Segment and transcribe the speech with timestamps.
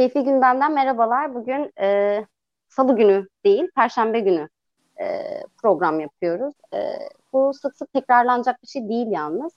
[0.00, 1.34] Keyfi Gündem'den merhabalar.
[1.34, 2.18] Bugün e,
[2.68, 4.48] Salı günü değil, Perşembe günü
[5.00, 5.06] e,
[5.62, 6.54] program yapıyoruz.
[6.74, 6.78] E,
[7.32, 9.52] bu sık sık tekrarlanacak bir şey değil yalnız.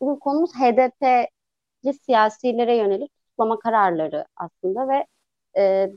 [0.00, 5.06] Bugün konumuz HDP'ci siyasilere yönelik tutuklama kararları aslında ve
[5.56, 5.92] e,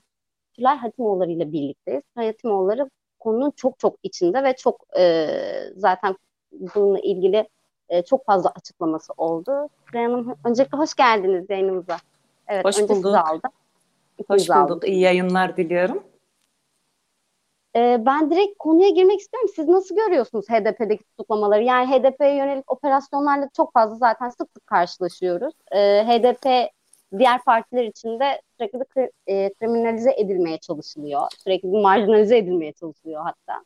[0.54, 2.04] Tülay Hatimoğulları ile birlikteyiz.
[2.14, 2.90] Tülay Hatimoğulları
[3.20, 5.28] konunun çok çok içinde ve çok e,
[5.76, 6.16] zaten
[6.52, 7.50] bununla ilgili
[7.90, 9.70] e, çok fazla açıklaması oldu.
[9.92, 11.98] Tülay Hanım öncelikle hoş geldiniz yayınımıza.
[12.48, 13.16] Evet, hoş önce bulduk.
[13.16, 13.52] aldım.
[14.28, 14.88] Hoş bulduk.
[14.88, 16.04] İyi yayınlar diliyorum.
[17.76, 19.50] Ee, ben direkt konuya girmek istiyorum.
[19.56, 21.64] Siz nasıl görüyorsunuz HDP'deki tutuklamaları?
[21.64, 25.54] Yani HDP'ye yönelik operasyonlarla çok fazla zaten sık sık karşılaşıyoruz.
[25.72, 26.72] Ee, HDP
[27.20, 31.22] diğer partiler için de sürekli kri, e, kriminalize edilmeye çalışılıyor.
[31.44, 33.64] Sürekli marjinalize edilmeye çalışılıyor hatta.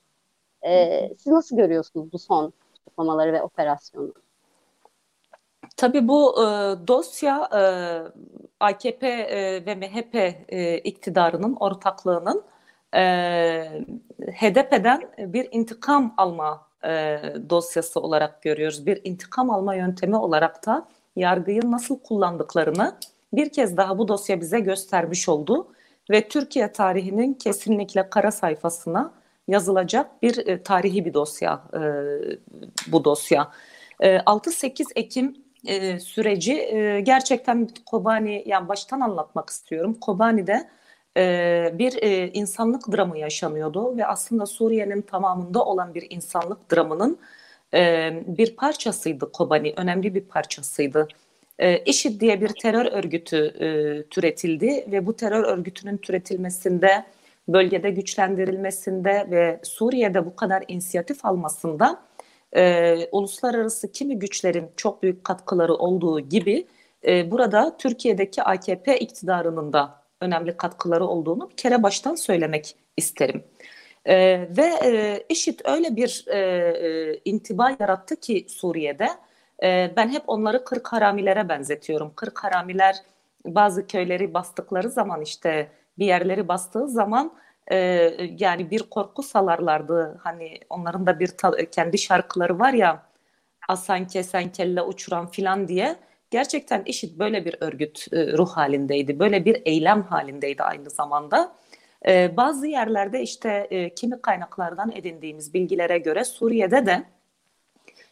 [0.65, 4.13] Ee, siz nasıl görüyorsunuz bu son tutuklamaları ve operasyonu?
[5.81, 6.47] Tabii bu e,
[6.87, 7.61] dosya e,
[8.59, 10.15] AKP e, ve MHP
[10.49, 12.43] e, iktidarının ortaklığının
[12.95, 13.01] e,
[14.19, 18.85] HDP'den bir intikam alma e, dosyası olarak görüyoruz.
[18.85, 22.97] Bir intikam alma yöntemi olarak da yargıyı nasıl kullandıklarını
[23.33, 25.67] bir kez daha bu dosya bize göstermiş oldu
[26.11, 29.13] ve Türkiye tarihinin kesinlikle kara sayfasına
[29.47, 31.81] yazılacak bir e, tarihi bir dosya e,
[32.87, 33.51] bu dosya.
[33.99, 39.97] E, 6-8 Ekim e, süreci e, gerçekten Kobani yani baştan anlatmak istiyorum.
[40.01, 40.69] Kobani'de
[41.17, 47.19] e, bir e, insanlık dramı yaşanıyordu ve aslında Suriye'nin tamamında olan bir insanlık dramının
[47.73, 51.07] e, bir parçasıydı Kobani, önemli bir parçasıydı.
[51.59, 57.05] E, IŞİD diye bir terör örgütü e, türetildi ve bu terör örgütünün türetilmesinde,
[57.47, 62.01] bölgede güçlendirilmesinde ve Suriye'de bu kadar inisiyatif almasında
[62.55, 66.67] e, uluslararası kimi güçlerin çok büyük katkıları olduğu gibi
[67.07, 73.43] e, burada Türkiye'deki AKP iktidarının da önemli katkıları olduğunu bir kere baştan söylemek isterim.
[74.05, 74.15] E,
[74.57, 79.09] ve e, IŞİD öyle bir e, e, intiba yarattı ki Suriye'de
[79.63, 82.11] e, ben hep onları kırk haramilere benzetiyorum.
[82.15, 82.95] Kırk haramiler
[83.45, 85.67] bazı köyleri bastıkları zaman işte
[85.99, 87.33] bir yerleri bastığı zaman
[87.71, 87.77] e,
[88.39, 90.19] yani bir korku salarlardı.
[90.23, 93.03] Hani onların da bir ta- kendi şarkıları var ya
[93.67, 95.95] asan kesen kelle uçuran filan diye.
[96.31, 99.19] Gerçekten IŞİD böyle bir örgüt e, ruh halindeydi.
[99.19, 101.55] Böyle bir eylem halindeydi aynı zamanda.
[102.07, 107.03] E, bazı yerlerde işte e, kimi kaynaklardan edindiğimiz bilgilere göre Suriye'de de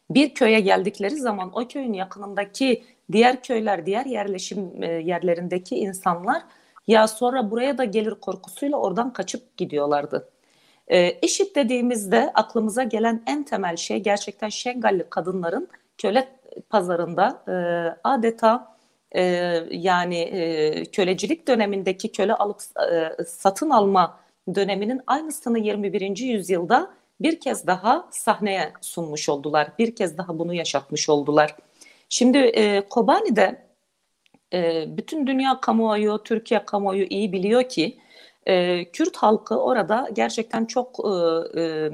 [0.09, 6.43] bir köye geldikleri zaman o köyün yakınındaki diğer köyler, diğer yerleşim e, yerlerindeki insanlar
[6.89, 10.29] ya sonra buraya da gelir korkusuyla oradan kaçıp gidiyorlardı.
[10.87, 16.27] E, IŞİD dediğimizde aklımıza gelen en temel şey gerçekten Şengalli kadınların köle
[16.69, 17.53] pazarında e,
[18.03, 18.75] adeta
[19.11, 19.21] e,
[19.71, 22.61] yani e, kölecilik dönemindeki köle alıp
[22.91, 24.19] e, satın alma
[24.55, 26.17] döneminin aynısını 21.
[26.17, 29.71] yüzyılda bir kez daha sahneye sunmuş oldular.
[29.79, 31.55] Bir kez daha bunu yaşatmış oldular.
[32.09, 33.68] Şimdi e, Kobani'de
[34.53, 37.97] e, bütün dünya kamuoyu, Türkiye kamuoyu iyi biliyor ki
[38.45, 41.91] e, Kürt halkı orada gerçekten çok e, e,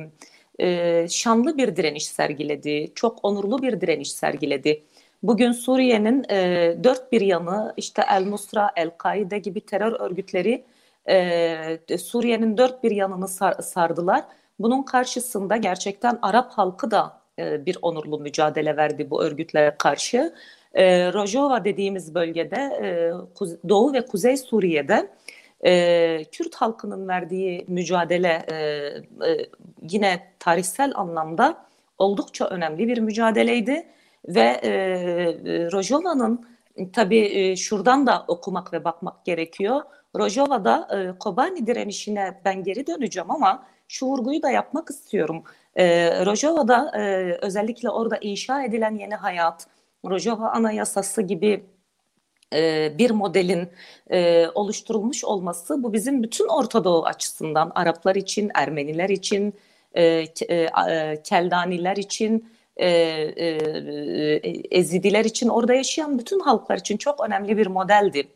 [0.60, 4.84] e, şanlı bir direniş sergiledi, çok onurlu bir direniş sergiledi.
[5.24, 10.64] Bugün Suriye'nin e, dört bir yanı işte El Nusra, El Kaide gibi terör örgütleri
[11.10, 14.24] e, Suriye'nin dört bir yanını sar, sardılar.
[14.60, 20.34] Bunun karşısında gerçekten Arap halkı da e, bir onurlu mücadele verdi bu örgütlere karşı.
[20.75, 22.88] E, Rojava dediğimiz bölgede e,
[23.69, 25.09] Doğu ve Kuzey Suriye'de
[25.66, 29.50] e, Kürt halkının verdiği mücadele e, e,
[29.91, 31.66] yine tarihsel anlamda
[31.97, 33.88] oldukça önemli bir mücadeleydi
[34.28, 34.72] ve e,
[35.72, 36.46] Rojava'nın
[36.94, 39.81] tabii e, şuradan da okumak ve bakmak gerekiyor.
[40.16, 45.44] Rojava'da e, Kobani direnişine ben geri döneceğim ama şu vurguyu da yapmak istiyorum.
[45.75, 45.85] E,
[46.25, 49.68] Rojava'da e, özellikle orada inşa edilen yeni hayat,
[50.10, 51.66] Rojava Anayasası gibi
[52.54, 53.70] e, bir modelin
[54.12, 59.53] e, oluşturulmuş olması bu bizim bütün Orta Doğu açısından Araplar için, Ermeniler için,
[59.97, 60.26] e,
[61.24, 62.50] Keldaniler için,
[64.72, 68.28] Ezidiler için, orada yaşayan bütün halklar için çok önemli bir modeldi.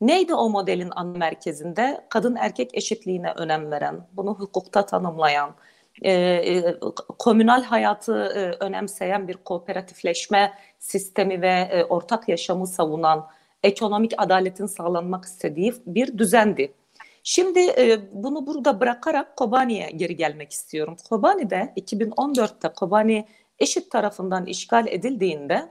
[0.00, 2.04] Neydi o modelin ana merkezinde?
[2.08, 5.54] Kadın erkek eşitliğine önem veren, bunu hukukta tanımlayan,
[6.02, 6.80] e, e,
[7.18, 13.28] komünal hayatı e, önemseyen bir kooperatifleşme sistemi ve e, ortak yaşamı savunan,
[13.62, 16.72] ekonomik adaletin sağlanmak istediği bir düzendi.
[17.22, 20.96] Şimdi e, bunu burada bırakarak Kobani'ye geri gelmek istiyorum.
[21.08, 23.26] Kobani'de 2014'te Kobani
[23.58, 25.68] eşit tarafından işgal edildiğinde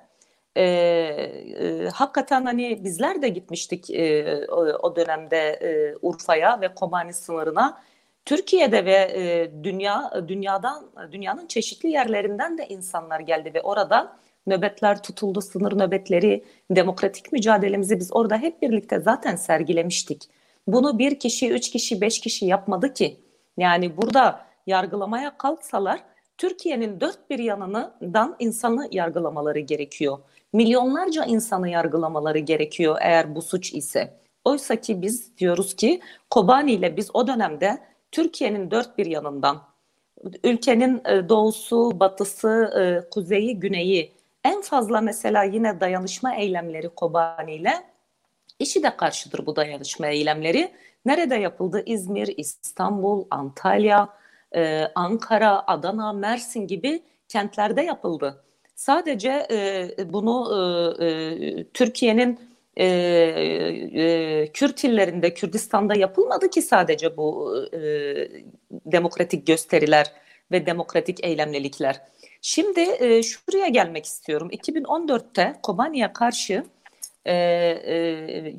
[0.55, 7.13] e, e, hakikaten hani bizler de gitmiştik e, o, o dönemde e, Urfa'ya ve Kobani
[7.13, 7.81] sınırına.
[8.25, 15.41] Türkiye'de ve e, dünya dünyadan dünyanın çeşitli yerlerinden de insanlar geldi ve orada nöbetler tutuldu,
[15.41, 20.29] sınır nöbetleri, demokratik mücadelemizi biz orada hep birlikte zaten sergilemiştik.
[20.67, 23.17] Bunu bir kişi, üç kişi, beş kişi yapmadı ki.
[23.57, 26.03] Yani burada yargılamaya kalksalar
[26.37, 30.17] Türkiye'nin dört bir yanından insanı yargılamaları gerekiyor.
[30.53, 34.13] Milyonlarca insanı yargılamaları gerekiyor eğer bu suç ise.
[34.45, 37.77] Oysa ki biz diyoruz ki Kobani ile biz o dönemde
[38.11, 39.71] Türkiye'nin dört bir yanından
[40.43, 44.11] ülkenin e, doğusu, batısı, e, kuzeyi, güneyi
[44.43, 47.73] en fazla mesela yine dayanışma eylemleri Kobani ile
[48.59, 50.71] işi de karşıdır bu dayanışma eylemleri.
[51.05, 51.83] Nerede yapıldı?
[51.85, 54.09] İzmir, İstanbul, Antalya,
[54.55, 58.43] e, Ankara, Adana, Mersin gibi kentlerde yapıldı.
[58.75, 59.47] Sadece
[60.05, 60.47] bunu
[61.73, 67.79] Türkiye'nin e, e, Kürt illerinde, Kürdistan'da yapılmadı ki sadece bu e,
[68.71, 70.11] demokratik gösteriler
[70.51, 72.01] ve demokratik eylemlilikler.
[72.41, 74.49] Şimdi e, şuraya gelmek istiyorum.
[74.51, 76.63] 2014'te Kobani'ye karşı,
[77.25, 78.53] e, e,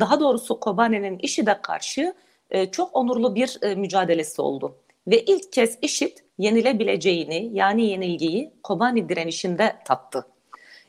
[0.00, 2.14] daha doğrusu Kobani'nin IŞİD'e karşı
[2.50, 4.76] e, çok onurlu bir e, mücadelesi oldu.
[5.06, 10.26] Ve ilk kez IŞİD yenilebileceğini yani yenilgiyi Kobani direnişinde tattı.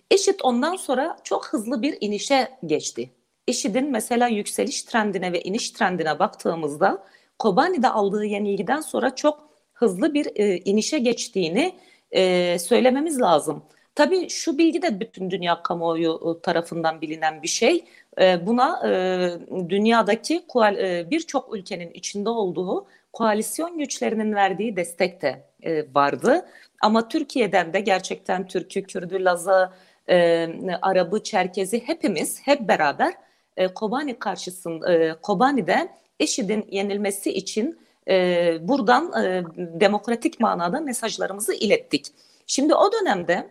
[0.09, 3.09] IŞİD ondan sonra çok hızlı bir inişe geçti.
[3.47, 7.03] IŞİD'in mesela yükseliş trendine ve iniş trendine baktığımızda
[7.39, 11.75] Kobani'de aldığı yenilgiden sonra çok hızlı bir e, inişe geçtiğini
[12.11, 13.63] e, söylememiz lazım.
[13.95, 17.85] Tabii şu bilgi de bütün dünya kamuoyu e, tarafından bilinen bir şey.
[18.21, 25.93] E, buna e, dünyadaki e, birçok ülkenin içinde olduğu koalisyon güçlerinin verdiği destek de e,
[25.93, 26.45] vardı.
[26.81, 29.69] Ama Türkiye'den de gerçekten Türk'ü, Kürdü, Laz'ı,
[30.09, 30.49] e,
[30.81, 33.13] Arabı, Çerkezi hepimiz hep beraber
[33.57, 35.89] e, Kobani karşısında, e, Kobani'de
[36.19, 42.05] IŞİD'in yenilmesi için e, buradan e, demokratik manada mesajlarımızı ilettik.
[42.47, 43.49] Şimdi o dönemde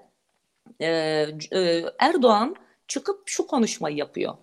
[0.80, 0.86] e,
[1.52, 2.56] e, Erdoğan
[2.88, 4.34] çıkıp şu konuşmayı yapıyor.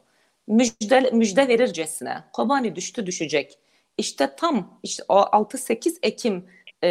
[0.48, 3.58] Müjde, müjde verircesine Kobani düştü düşecek.
[3.98, 6.46] İşte tam işte o 6-8 Ekim
[6.84, 6.90] e,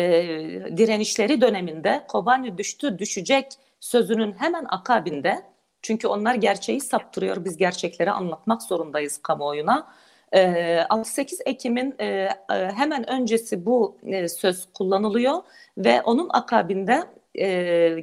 [0.77, 3.47] direnişleri döneminde Kobani düştü düşecek
[3.85, 5.43] sözünün hemen akabinde
[5.83, 9.93] çünkü onlar gerçeği saptırıyor biz gerçekleri anlatmak zorundayız kamuoyuna
[10.33, 15.43] 6-8 ee, Ekim'in e, e, hemen öncesi bu e, söz kullanılıyor
[15.79, 17.05] ve onun akabinde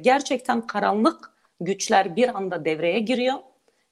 [0.00, 1.30] gerçekten karanlık
[1.60, 3.34] güçler bir anda devreye giriyor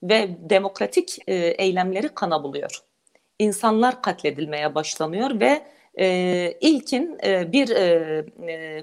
[0.03, 2.83] ve demokratik eylemleri kana buluyor.
[3.39, 5.63] İnsanlar katledilmeye başlanıyor ve
[6.61, 7.19] ilkin
[7.53, 7.69] bir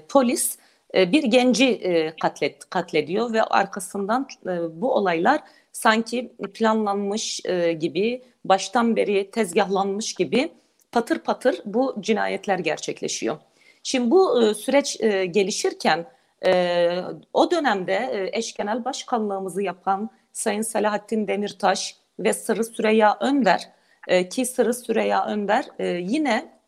[0.08, 0.58] polis
[0.94, 1.80] bir genci
[2.22, 4.28] katlet, katlediyor ve arkasından
[4.70, 5.40] bu olaylar
[5.72, 7.40] sanki planlanmış
[7.78, 10.52] gibi baştan beri tezgahlanmış gibi
[10.92, 13.38] patır patır bu cinayetler gerçekleşiyor.
[13.82, 16.06] Şimdi bu e, süreç e, gelişirken
[16.46, 16.88] e,
[17.32, 23.68] o dönemde e, eş genel başkanlığımızı yapan Sayın Selahattin Demirtaş ve Sırrı Süreyya Önder
[24.08, 26.58] e, ki Sırrı Süreyya Önder e, yine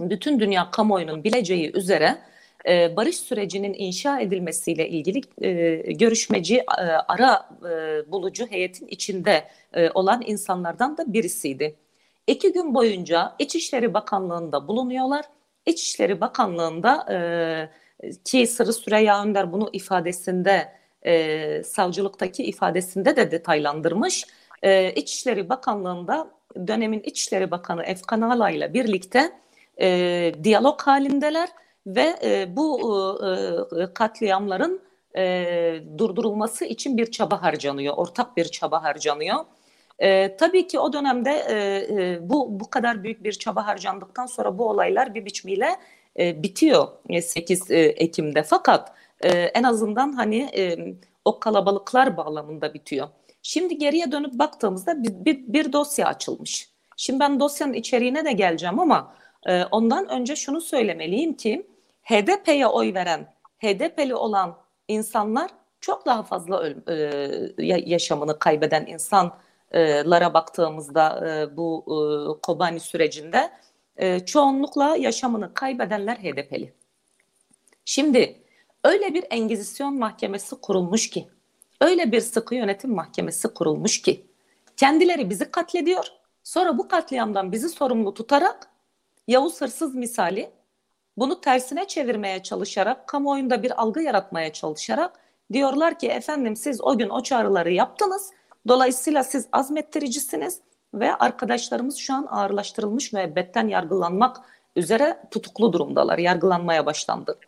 [0.00, 2.18] bütün dünya kamuoyunun bileceği üzere
[2.66, 7.48] e, barış sürecinin inşa edilmesiyle ilgili e, görüşmeci e, ara
[8.06, 9.44] bulucu heyetin içinde
[9.94, 11.76] olan insanlardan da birisiydi.
[12.26, 15.24] İki gün boyunca İçişleri Bakanlığı'nda bulunuyorlar.
[15.66, 17.06] İçişleri Bakanlığı'nda
[18.24, 20.72] ki Sırrı Süreyya Önder bunu ifadesinde
[21.64, 24.26] savcılıktaki ifadesinde de detaylandırmış.
[24.96, 26.30] İçişleri Bakanlığı'nda
[26.66, 29.32] dönemin İçişleri Bakanı Efkan Ala ile birlikte
[29.80, 31.48] e, diyalog halindeler
[31.88, 32.80] ve e, bu
[33.24, 34.80] e, e, katliamların
[35.16, 39.36] e, durdurulması için bir çaba harcanıyor, ortak bir çaba harcanıyor.
[39.98, 41.54] E, tabii ki o dönemde e,
[42.02, 45.76] e, bu bu kadar büyük bir çaba harcandıktan sonra bu olaylar bir biçimiyle
[46.18, 46.88] e, bitiyor
[47.22, 48.42] 8 e, Ekim'de.
[48.42, 53.08] Fakat e, en azından hani e, o kalabalıklar bağlamında bitiyor.
[53.42, 56.68] Şimdi geriye dönüp baktığımızda bir, bir, bir dosya açılmış.
[56.96, 59.14] Şimdi ben dosyanın içeriğine de geleceğim ama
[59.46, 61.66] e, ondan önce şunu söylemeliyim ki
[62.08, 64.56] HDP'ye oy veren, HDP'li olan
[64.88, 65.50] insanlar
[65.80, 66.94] çok daha fazla e,
[67.66, 71.96] yaşamını kaybeden insanlara baktığımızda e, bu e,
[72.42, 73.50] Kobani sürecinde
[74.26, 76.74] çoğunlukla yaşamını kaybedenler HDP'li.
[77.84, 78.42] Şimdi
[78.84, 81.28] öyle bir engizisyon mahkemesi kurulmuş ki,
[81.80, 84.26] öyle bir sıkı yönetim mahkemesi kurulmuş ki,
[84.76, 86.06] kendileri bizi katlediyor,
[86.44, 88.70] sonra bu katliamdan bizi sorumlu tutarak
[89.26, 90.50] Yavuz hırsız misali
[91.20, 95.20] bunu tersine çevirmeye çalışarak, kamuoyunda bir algı yaratmaya çalışarak
[95.52, 98.30] Diyorlar ki efendim siz o gün o çağrıları yaptınız.
[98.68, 100.60] Dolayısıyla siz azmettiricisiniz
[100.94, 104.36] ve arkadaşlarımız şu an ağırlaştırılmış müebbetten yargılanmak
[104.76, 106.18] üzere tutuklu durumdalar.
[106.18, 107.38] Yargılanmaya başlandı.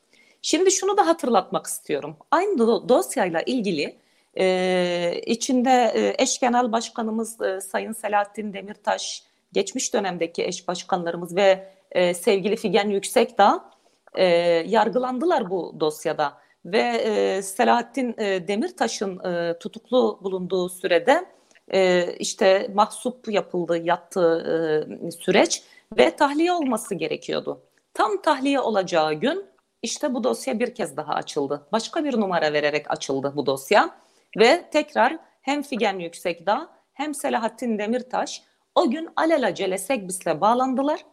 [0.42, 2.16] Şimdi şunu da hatırlatmak istiyorum.
[2.30, 2.58] Aynı
[2.88, 3.96] dosyayla ilgili
[4.38, 9.22] e, içinde e, eş genel başkanımız e, Sayın Selahattin Demirtaş,
[9.52, 13.70] geçmiş dönemdeki eş başkanlarımız ve e, sevgili Figen Yüksekdağ
[14.14, 14.25] e,
[14.66, 16.38] yargılandılar bu dosyada.
[16.64, 21.25] Ve e, Selahattin e, Demirtaş'ın e, tutuklu bulunduğu sürede
[21.73, 25.62] e, işte mahsup yapıldı, yattığı e, süreç
[25.99, 27.62] ve tahliye olması gerekiyordu.
[27.94, 29.44] Tam tahliye olacağı gün
[29.82, 31.66] işte bu dosya bir kez daha açıldı.
[31.73, 33.90] Başka bir numara vererek açıldı bu dosya
[34.38, 38.42] ve tekrar hem Figen Yüksekdağ hem Selahattin Demirtaş
[38.75, 41.04] o gün alelacele Segbis'le bağlandılar.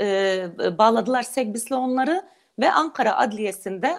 [0.00, 2.22] E, bağladılar Segbis'le onları
[2.58, 3.98] ve Ankara Adliyesi'nde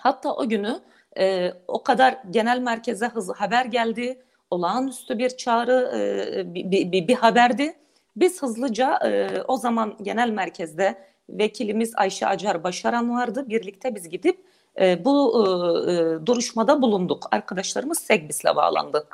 [0.00, 0.80] hatta o günü
[1.18, 4.22] e, o kadar genel merkeze hızlı haber geldi.
[4.50, 7.74] Olağanüstü bir çağrı, e, bir, bir, bir haberdi.
[8.16, 10.98] Biz hızlıca e, o zaman genel merkezde
[11.30, 13.44] vekilimiz Ayşe Acar Başaran vardı.
[13.48, 14.44] Birlikte biz gidip
[14.80, 17.28] e, bu e, e, duruşmada bulunduk.
[17.30, 19.06] Arkadaşlarımız Segbis'le bağlandı.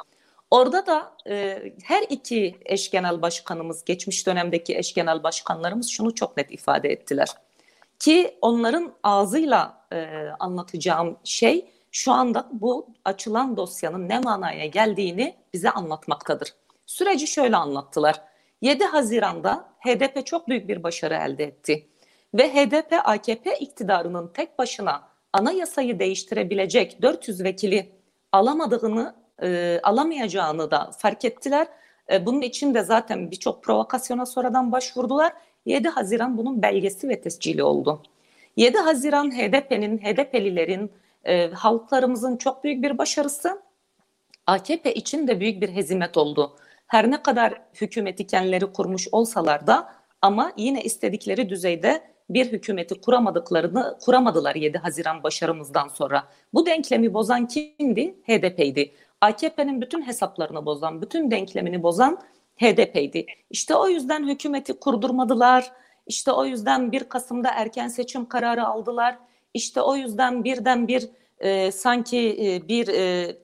[0.55, 6.37] Orada da e, her iki eş genel başkanımız, geçmiş dönemdeki eş genel başkanlarımız şunu çok
[6.37, 7.29] net ifade ettiler.
[7.99, 10.07] Ki onların ağzıyla e,
[10.39, 16.55] anlatacağım şey şu anda bu açılan dosyanın ne manaya geldiğini bize anlatmaktadır.
[16.87, 18.21] Süreci şöyle anlattılar.
[18.61, 21.89] 7 Haziran'da HDP çok büyük bir başarı elde etti.
[22.35, 27.93] Ve HDP AKP iktidarının tek başına anayasayı değiştirebilecek 400 vekili
[28.33, 31.67] alamadığını, e, alamayacağını da fark ettiler.
[32.13, 35.33] E, bunun için de zaten birçok provokasyona sonradan başvurdular.
[35.67, 38.03] 7 Haziran bunun belgesi ve tescili oldu.
[38.57, 40.93] 7 Haziran HDP'nin, HDP'lilerin,
[41.25, 43.63] e, halklarımızın çok büyük bir başarısı.
[44.47, 46.57] AKP için de büyük bir hezimet oldu.
[46.87, 53.99] Her ne kadar hükümeti kendileri kurmuş olsalar da ama yine istedikleri düzeyde bir hükümeti kuramadıklarını
[54.05, 56.29] kuramadılar 7 Haziran başarımızdan sonra.
[56.55, 58.15] Bu denklemi bozan kimdi?
[58.27, 58.95] HDP'ydi.
[59.25, 62.19] AKP'nin bütün hesaplarını bozan, bütün denklemini bozan
[62.57, 63.27] HDP'ydi.
[63.51, 65.73] İşte o yüzden hükümeti kurdurmadılar.
[66.07, 69.19] İşte o yüzden 1 Kasım'da erken seçim kararı aldılar.
[69.55, 73.37] İşte o yüzden birden bir e, sanki e, bir e,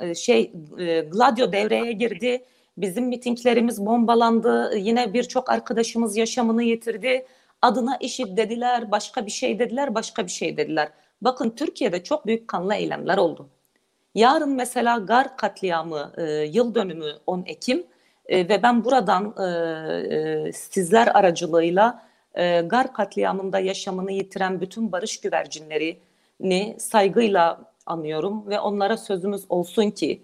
[0.00, 2.44] e, şey e, Gladio devreye girdi.
[2.76, 4.76] Bizim mitinglerimiz bombalandı.
[4.76, 7.26] Yine birçok arkadaşımız yaşamını yitirdi.
[7.62, 10.88] Adına IŞİD dediler, başka bir şey dediler, başka bir şey dediler.
[11.22, 13.48] Bakın Türkiye'de çok büyük kanlı eylemler oldu.
[14.14, 17.86] Yarın mesela Gar katliamı e, yıl dönümü 10 Ekim
[18.26, 19.44] e, ve ben buradan e,
[20.16, 28.96] e, sizler aracılığıyla e, Gar katliamında yaşamını yitiren bütün barış güvercinlerini saygıyla anıyorum ve onlara
[28.96, 30.22] sözümüz olsun ki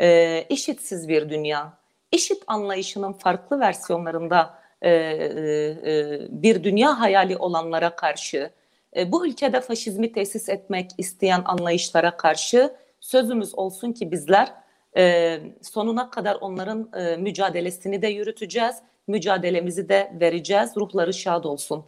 [0.00, 1.72] e, işitsiz bir dünya,
[2.12, 8.50] işit anlayışının farklı versiyonlarında e, e, bir dünya hayali olanlara karşı,
[8.96, 14.52] e, bu ülkede faşizmi tesis etmek isteyen anlayışlara karşı sözümüz olsun ki bizler
[14.96, 18.76] e, sonuna kadar onların e, mücadelesini de yürüteceğiz,
[19.06, 21.84] mücadelemizi de vereceğiz, ruhları şad olsun.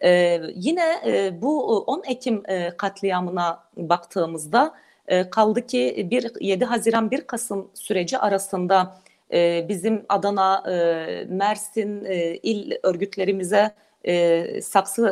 [0.00, 4.74] E, yine e, bu 10 Ekim e, katliamına baktığımızda
[5.06, 8.96] e, kaldı ki 1, 7 Haziran 1 Kasım süreci arasında
[9.32, 13.70] e, bizim Adana, e, Mersin e, il örgütlerimize
[14.06, 15.06] e, saksı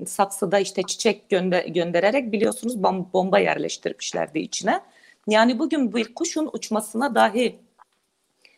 [0.00, 4.80] e, saksıda işte çiçek gönder göndererek biliyorsunuz bomba yerleştirmişlerdi içine.
[5.28, 7.58] Yani bugün bir kuşun uçmasına dahi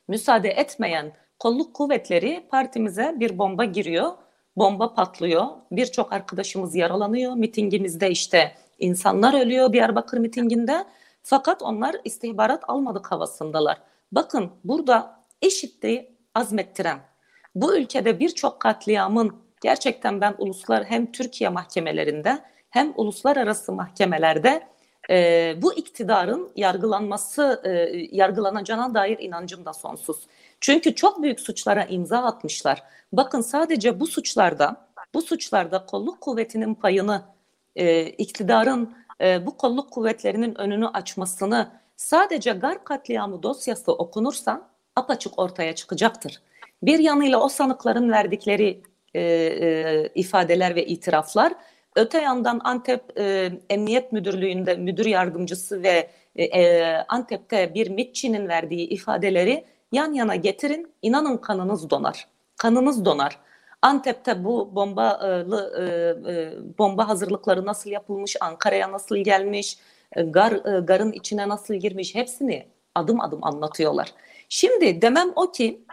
[0.08, 4.12] müsaade etmeyen kolluk kuvvetleri partimize bir bomba giriyor.
[4.56, 5.46] Bomba patlıyor.
[5.72, 7.34] Birçok arkadaşımız yaralanıyor.
[7.34, 10.84] Mitingimizde işte insanlar ölüyor Diyarbakır mitinginde.
[11.22, 13.78] Fakat onlar istihbarat almadık havasındalar.
[14.12, 16.98] Bakın burada eşitliği azmettiren,
[17.54, 22.38] bu ülkede birçok katliamın gerçekten ben uluslar hem Türkiye mahkemelerinde
[22.70, 24.66] hem uluslararası mahkemelerde
[25.10, 27.70] e, bu iktidarın yargılanması, e,
[28.16, 30.16] yargılanacağına dair inancım da sonsuz.
[30.60, 32.82] Çünkü çok büyük suçlara imza atmışlar.
[33.12, 37.22] Bakın sadece bu suçlarda, bu suçlarda kolluk kuvvetinin payını,
[37.76, 45.74] e, iktidarın e, bu kolluk kuvvetlerinin önünü açmasını, sadece Gar katliamı dosyası okunursa apaçık ortaya
[45.74, 46.42] çıkacaktır.
[46.82, 48.82] Bir yanıyla o sanıkların verdikleri
[49.14, 51.52] e, e, ifadeler ve itiraflar,
[51.96, 58.88] öte yandan Antep e, Emniyet Müdürlüğü'nde müdür yardımcısı ve e, e Antep'te bir MİTÇİ'nin verdiği
[58.88, 62.26] ifadeleri yan yana getirin, inanın kanınız donar.
[62.56, 63.38] Kanınız donar.
[63.82, 65.72] Antep'te bu bombalı
[66.26, 69.78] e, e, bomba hazırlıkları nasıl yapılmış, Ankara'ya nasıl gelmiş,
[70.16, 74.14] e, gar, e, garın içine nasıl girmiş hepsini adım adım anlatıyorlar.
[74.48, 75.84] Şimdi demem o ki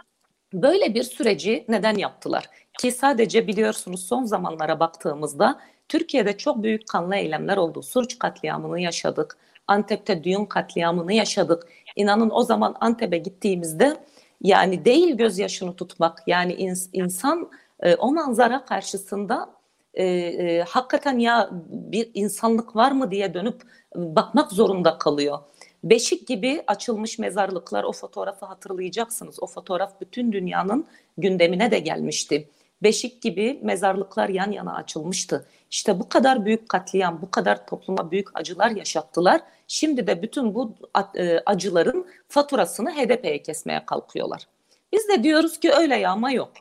[0.52, 2.50] böyle bir süreci neden yaptılar?
[2.78, 7.82] Ki sadece biliyorsunuz son zamanlara baktığımızda Türkiye'de çok büyük kanlı eylemler oldu.
[7.82, 9.36] Suruç katliamını yaşadık.
[9.66, 11.66] Antep'te düğün katliamını yaşadık.
[11.96, 13.96] İnanın o zaman Antep'e gittiğimizde
[14.42, 19.50] yani değil gözyaşını tutmak yani ins- insan e, o manzara karşısında
[19.94, 23.62] e, e, hakikaten ya bir insanlık var mı diye dönüp
[23.96, 25.38] bakmak zorunda kalıyor.
[25.84, 29.42] Beşik gibi açılmış mezarlıklar o fotoğrafı hatırlayacaksınız.
[29.42, 30.86] O fotoğraf bütün dünyanın
[31.18, 32.48] gündemine de gelmişti.
[32.82, 35.46] Beşik gibi mezarlıklar yan yana açılmıştı.
[35.70, 39.40] İşte bu kadar büyük katliam, bu kadar topluma büyük acılar yaşattılar.
[39.68, 40.74] Şimdi de bütün bu
[41.14, 44.46] e, acıların faturasını HDP'ye kesmeye kalkıyorlar.
[44.92, 46.52] Biz de diyoruz ki öyle ya ama yok.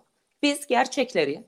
[0.44, 1.44] Biz gerçekleri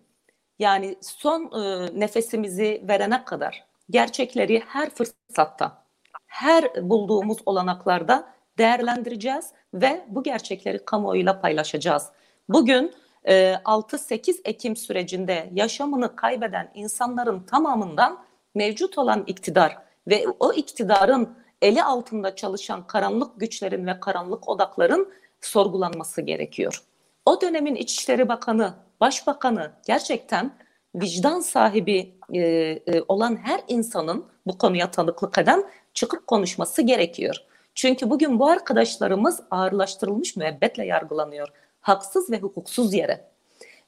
[0.59, 5.83] yani son e, nefesimizi verene kadar gerçekleri her fırsatta,
[6.25, 12.09] her bulduğumuz olanaklarda değerlendireceğiz ve bu gerçekleri kamuoyuyla paylaşacağız.
[12.49, 12.93] Bugün
[13.25, 18.23] 6-8 e, Ekim sürecinde yaşamını kaybeden insanların tamamından
[18.55, 26.21] mevcut olan iktidar ve o iktidarın eli altında çalışan karanlık güçlerin ve karanlık odakların sorgulanması
[26.21, 26.83] gerekiyor.
[27.25, 30.51] O dönemin İçişleri Bakanı, Başbakanı gerçekten
[30.95, 37.35] vicdan sahibi e, e, olan her insanın bu konuya tanıklık eden çıkıp konuşması gerekiyor.
[37.75, 41.47] Çünkü bugün bu arkadaşlarımız ağırlaştırılmış müebbetle yargılanıyor.
[41.81, 43.29] Haksız ve hukuksuz yere.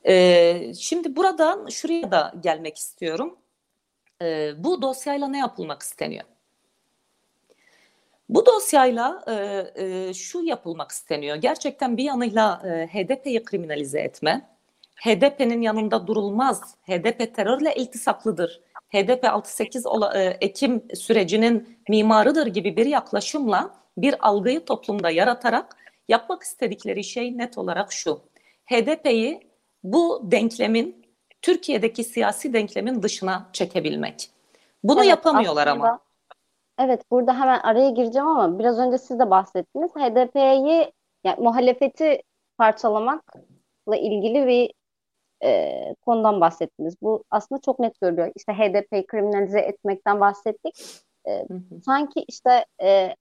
[0.08, 3.38] E, şimdi buradan şuraya da gelmek istiyorum.
[4.22, 6.26] E, bu dosyayla ne yapılmak isteniyor?
[8.30, 9.34] Bu dosyayla e,
[9.76, 11.36] e, şu yapılmak isteniyor.
[11.36, 14.50] Gerçekten bir yanıyla e, HDP'yi kriminalize etme.
[14.96, 16.76] HDP'nin yanında durulmaz.
[16.88, 18.62] HDP terörle iltisaklıdır.
[18.90, 25.76] HDP 6-8 e, Ekim sürecinin mimarıdır gibi bir yaklaşımla bir algıyı toplumda yaratarak
[26.08, 28.22] yapmak istedikleri şey net olarak şu.
[28.66, 29.52] HDP'yi
[29.84, 31.06] bu denklemin
[31.42, 34.30] Türkiye'deki siyasi denklemin dışına çekebilmek.
[34.84, 36.00] Bunu evet, yapamıyorlar aslında, ama.
[36.80, 39.92] Evet burada hemen araya gireceğim ama biraz önce siz de bahsettiniz.
[39.92, 40.92] HDP'yi
[41.24, 42.22] yani muhalefeti
[42.58, 44.74] parçalamakla ilgili bir
[45.44, 46.96] e, konudan bahsettiniz.
[47.02, 48.32] Bu aslında çok net görülüyor.
[48.36, 50.80] İşte HDP'yi kriminalize etmekten bahsettik.
[51.26, 51.82] E, hı hı.
[51.86, 53.16] Sanki işte e,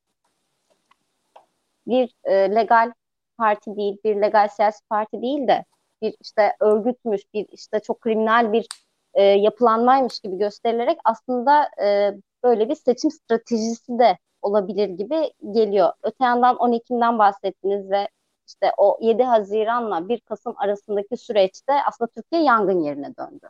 [1.86, 2.92] bir e, legal
[3.38, 5.64] parti değil, bir legal siyasi parti değil de
[6.02, 8.66] bir işte örgütmüş, bir işte çok kriminal bir
[9.14, 12.12] e, yapılanmaymış gibi gösterilerek aslında e,
[12.44, 15.92] böyle bir seçim stratejisi de olabilir gibi geliyor.
[16.02, 18.08] Öte yandan 10 Ekim'den bahsettiniz ve
[18.46, 23.48] işte o 7 Haziran'la 1 Kasım arasındaki süreçte aslında Türkiye yangın yerine döndü.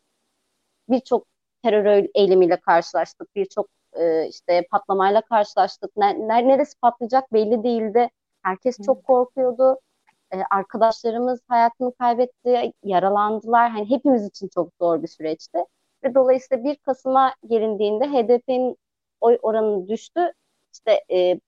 [0.88, 1.26] Birçok
[1.62, 5.96] terör eylemiyle karşılaştık, birçok e, işte patlamayla karşılaştık.
[5.96, 8.10] Ne, neresi patlayacak belli değildi.
[8.42, 9.80] Herkes çok korkuyordu.
[10.32, 13.70] E, arkadaşlarımız hayatını kaybetti, yaralandılar.
[13.70, 15.58] Hani hepimiz için çok zor bir süreçti.
[16.04, 18.76] Ve dolayısıyla 1 Kasım'a gelindiğinde HDP'nin
[19.20, 20.32] oy oranı düştü.
[20.72, 21.40] İşte e,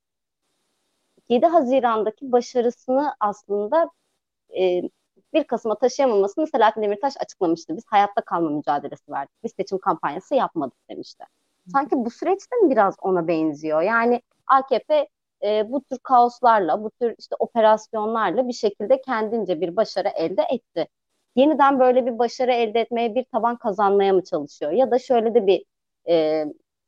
[1.29, 3.91] 7 Haziran'daki başarısını aslında
[4.59, 4.83] e,
[5.35, 7.77] 1 Kasım'a taşıyamamasını Selahattin Demirtaş açıklamıştı.
[7.77, 9.35] Biz hayatta kalma mücadelesi verdik.
[9.45, 11.25] Biz seçim kampanyası yapmadık demişti.
[11.73, 13.83] Sanki bu süreçte mi biraz ona benziyor?
[13.83, 15.09] Yani AKP
[15.45, 20.89] e, bu tür kaoslarla, bu tür işte operasyonlarla bir şekilde kendince bir başarı elde etti.
[21.37, 24.73] Yeniden böyle bir başarı elde etmeye, bir taban kazanmaya mı çalışıyor?
[24.73, 25.65] Ya da şöyle de bir
[26.09, 26.45] e,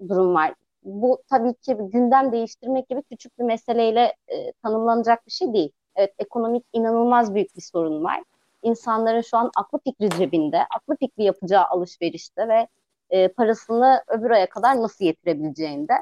[0.08, 5.52] durum var bu tabii ki gündem değiştirmek gibi küçük bir meseleyle e, tanımlanacak bir şey
[5.52, 5.72] değil.
[5.96, 8.22] Evet ekonomik inanılmaz büyük bir sorun var.
[8.62, 12.68] İnsanların şu an aklı fikri cebinde, aklı fikri yapacağı alışverişte ve
[13.10, 15.92] e, parasını öbür aya kadar nasıl yetirebileceğinde.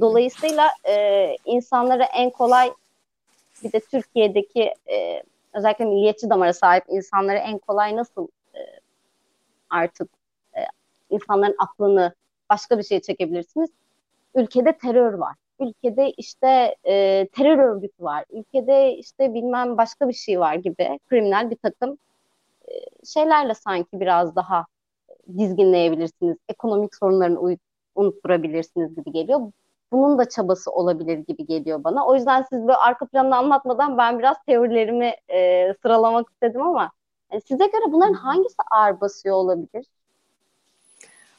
[0.00, 2.72] Dolayısıyla e, insanlara en kolay
[3.64, 8.60] bir de Türkiye'deki e, özellikle milliyetçi damara sahip insanlara en kolay nasıl e,
[9.70, 10.08] artık
[10.56, 10.60] e,
[11.10, 12.14] insanların aklını
[12.50, 13.70] başka bir şeye çekebilirsiniz
[14.36, 15.34] ülkede terör var.
[15.60, 18.24] Ülkede işte e, terör örgütü var.
[18.30, 21.98] Ülkede işte bilmem başka bir şey var gibi kriminal bir takım
[22.68, 22.72] e,
[23.06, 24.66] şeylerle sanki biraz daha
[25.38, 26.36] dizginleyebilirsiniz.
[26.48, 27.58] Ekonomik sorunlarını
[27.94, 29.40] unutturabilirsiniz gibi geliyor.
[29.92, 32.06] Bunun da çabası olabilir gibi geliyor bana.
[32.06, 36.92] O yüzden siz böyle arka planını anlatmadan ben biraz teorilerimi e, sıralamak istedim ama
[37.32, 39.86] yani size göre bunların hangisi ağır basıyor olabilir?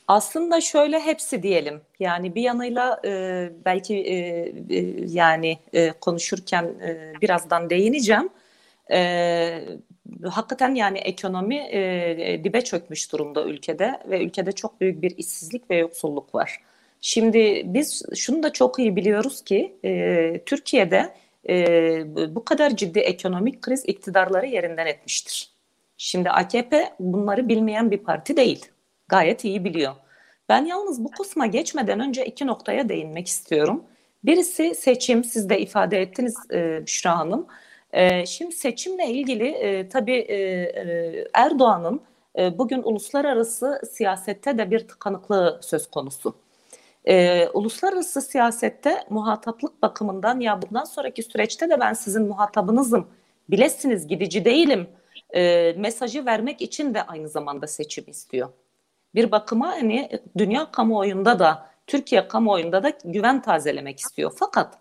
[0.07, 1.81] Aslında şöyle hepsi diyelim.
[1.99, 4.15] Yani bir yanıyla e, belki e,
[4.69, 8.29] e, yani e, konuşurken e, birazdan değineceğim.
[8.91, 9.63] E,
[10.29, 15.77] hakikaten yani ekonomi e, dibe çökmüş durumda ülkede ve ülkede çok büyük bir işsizlik ve
[15.77, 16.61] yoksulluk var.
[17.07, 21.13] Şimdi biz şunu da çok iyi biliyoruz ki e, Türkiye'de
[21.49, 25.51] e, bu kadar ciddi ekonomik kriz iktidarları yerinden etmiştir.
[25.97, 28.65] Şimdi AKP bunları bilmeyen bir parti değil.
[29.07, 29.93] Gayet iyi biliyor.
[30.49, 33.83] Ben yalnız bu kısma geçmeden önce iki noktaya değinmek istiyorum.
[34.23, 37.47] Birisi seçim, siz de ifade ettiniz e, Büşra Hanım.
[37.93, 42.01] E, şimdi seçimle ilgili e, tabii e, e, Erdoğan'ın
[42.39, 46.46] e, bugün uluslararası siyasette de bir tıkanıklığı söz konusu.
[47.07, 53.07] E, uluslararası siyasette muhataplık bakımından ya bundan sonraki süreçte de ben sizin muhatabınızım,
[53.49, 54.87] bilesiniz gidici değilim
[55.35, 58.49] e, mesajı vermek için de aynı zamanda seçim istiyor.
[59.15, 64.31] Bir bakıma hani dünya kamuoyunda da Türkiye kamuoyunda da güven tazelemek istiyor.
[64.35, 64.77] Fakat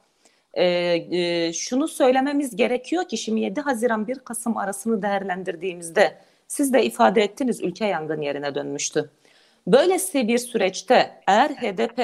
[0.54, 6.84] e, e, şunu söylememiz gerekiyor ki şimdi 7 Haziran 1 Kasım arasını değerlendirdiğimizde siz de
[6.84, 9.10] ifade ettiniz ülke yangın yerine dönmüştü.
[9.66, 11.98] Böylesi bir süreçte eğer HDP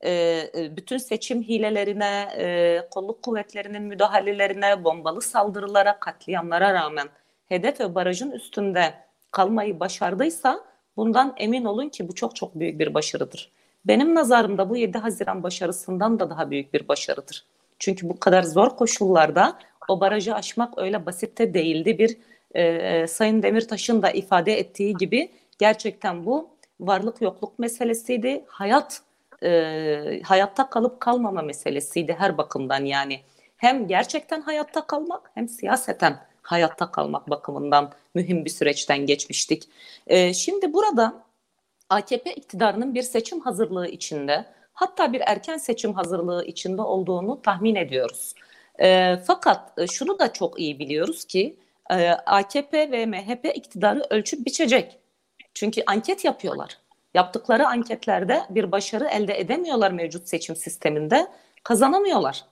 [0.00, 7.08] e, e, bütün seçim hilelerine, e, kolluk kuvvetlerinin müdahalelerine, bombalı saldırılara, katliamlara rağmen
[7.46, 8.94] hedef ve barajın üstünde
[9.30, 10.60] kalmayı başardıysa
[10.96, 13.52] bundan emin olun ki bu çok çok büyük bir başarıdır.
[13.84, 17.46] Benim nazarımda bu 7 Haziran başarısından da daha büyük bir başarıdır.
[17.78, 21.98] Çünkü bu kadar zor koşullarda o barajı aşmak öyle basitte değildi.
[21.98, 22.16] Bir
[22.54, 28.44] e, Sayın Demirtaş'ın da ifade ettiği gibi gerçekten bu varlık yokluk meselesiydi.
[28.48, 29.02] Hayat
[29.42, 33.20] e, hayatta kalıp kalmama meselesiydi her bakımdan yani.
[33.56, 39.68] Hem gerçekten hayatta kalmak hem siyaseten hayatta kalmak bakımından mühim bir süreçten geçmiştik.
[40.06, 41.14] E, şimdi burada
[41.88, 48.34] AKP iktidarının bir seçim hazırlığı içinde hatta bir erken seçim hazırlığı içinde olduğunu tahmin ediyoruz.
[48.80, 51.56] E, fakat e, şunu da çok iyi biliyoruz ki
[51.90, 54.99] e, AKP ve MHP iktidarı ölçüp biçecek.
[55.54, 56.78] Çünkü anket yapıyorlar.
[57.14, 61.26] Yaptıkları anketlerde bir başarı elde edemiyorlar mevcut seçim sisteminde.
[61.64, 62.44] Kazanamıyorlar.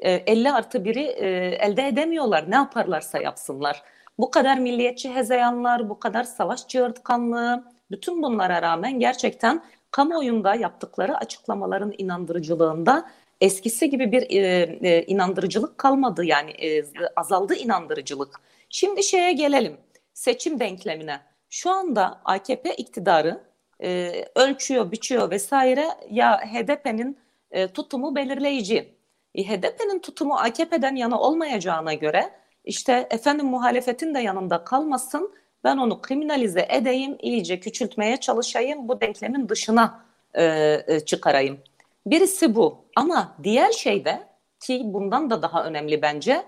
[0.00, 1.28] 50 e, artı biri e,
[1.60, 2.50] elde edemiyorlar.
[2.50, 3.82] Ne yaparlarsa yapsınlar.
[4.18, 11.94] Bu kadar milliyetçi hezeyanlar, bu kadar savaş çığırtkanlığı, bütün bunlara rağmen gerçekten kamuoyunda yaptıkları açıklamaların
[11.98, 16.24] inandırıcılığında eskisi gibi bir e, e, inandırıcılık kalmadı.
[16.24, 16.84] Yani e,
[17.16, 18.40] azaldı inandırıcılık.
[18.70, 19.76] Şimdi şeye gelelim.
[20.14, 21.20] Seçim denklemine.
[21.50, 23.44] Şu anda AKP iktidarı
[23.82, 27.18] e, ölçüyor, biçiyor vesaire ya HDP'nin
[27.50, 28.94] e, tutumu belirleyici.
[29.34, 32.30] E, HDP'nin tutumu AKP'den yana olmayacağına göre
[32.64, 39.48] işte efendim muhalefetin de yanında kalmasın ben onu kriminalize edeyim, iyice küçültmeye çalışayım, bu denklemin
[39.48, 40.04] dışına
[40.34, 40.44] e,
[40.86, 41.58] e, çıkarayım.
[42.06, 44.22] Birisi bu ama diğer şey de
[44.60, 46.42] ki bundan da daha önemli bence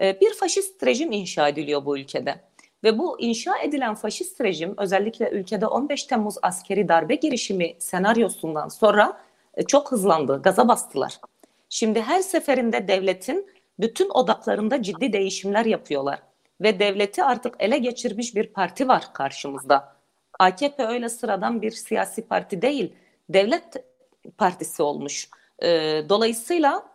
[0.00, 2.40] e, bir faşist rejim inşa ediliyor bu ülkede.
[2.84, 9.20] Ve bu inşa edilen faşist rejim özellikle ülkede 15 Temmuz askeri darbe girişimi senaryosundan sonra
[9.54, 11.20] e, çok hızlandı, gaza bastılar.
[11.68, 16.22] Şimdi her seferinde devletin bütün odaklarında ciddi değişimler yapıyorlar.
[16.60, 19.96] Ve devleti artık ele geçirmiş bir parti var karşımızda.
[20.38, 22.92] AKP öyle sıradan bir siyasi parti değil,
[23.28, 23.84] devlet
[24.38, 25.28] partisi olmuş.
[25.62, 25.68] E,
[26.08, 26.91] dolayısıyla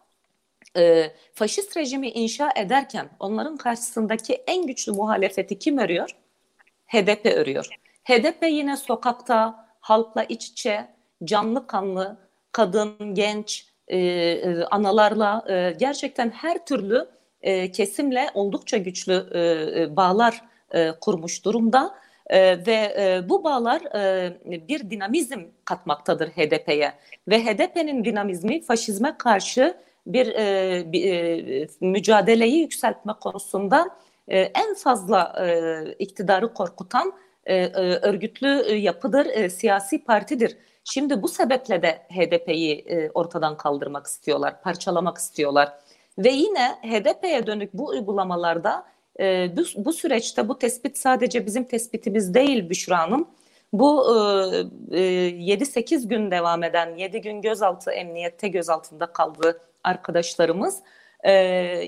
[0.77, 6.09] e, faşist rejimi inşa ederken onların karşısındaki en güçlü muhalefeti kim örüyor?
[6.87, 7.67] HDP örüyor.
[8.03, 10.87] HDP yine sokakta, halkla iç içe,
[11.23, 12.17] canlı kanlı,
[12.51, 17.07] kadın, genç, e, e, analarla e, gerçekten her türlü
[17.41, 19.39] e, kesimle oldukça güçlü e,
[19.81, 20.41] e, bağlar
[20.73, 21.95] e, kurmuş durumda.
[22.29, 26.93] E, ve e, bu bağlar e, bir dinamizm katmaktadır HDP'ye
[27.27, 29.77] ve HDP'nin dinamizmi faşizme karşı
[30.13, 33.89] bir, e, bir e, mücadeleyi yükseltme konusunda
[34.27, 37.13] e, en fazla e, iktidarı korkutan
[37.45, 40.57] e, e, örgütlü yapıdır, e, siyasi partidir.
[40.83, 45.73] Şimdi bu sebeple de HDP'yi e, ortadan kaldırmak istiyorlar, parçalamak istiyorlar.
[46.17, 48.85] Ve yine HDP'ye dönük bu uygulamalarda
[49.19, 53.27] e, bu, bu süreçte bu tespit sadece bizim tespitimiz değil Büşra Hanım.
[53.73, 54.05] Bu
[54.91, 60.79] e, e, 7-8 gün devam eden 7 gün gözaltı emniyette gözaltında kaldığı arkadaşlarımız
[61.23, 61.31] e,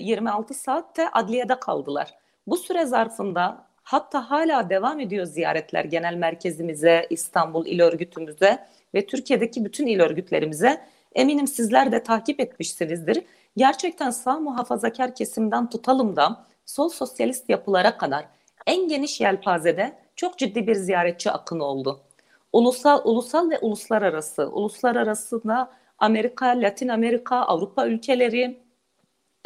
[0.00, 2.14] 26 saatte adliyede kaldılar.
[2.46, 9.64] Bu süre zarfında hatta hala devam ediyor ziyaretler genel merkezimize, İstanbul İl Örgütümüze ve Türkiye'deki
[9.64, 10.80] bütün il örgütlerimize.
[11.14, 13.24] Eminim sizler de takip etmişsinizdir.
[13.56, 18.24] Gerçekten sağ muhafazakar kesimden tutalım da sol sosyalist yapılara kadar
[18.66, 22.00] en geniş yelpazede çok ciddi bir ziyaretçi akını oldu.
[22.52, 28.60] Ulusal, ulusal ve uluslararası, uluslararası da Amerika, Latin Amerika, Avrupa ülkeleri,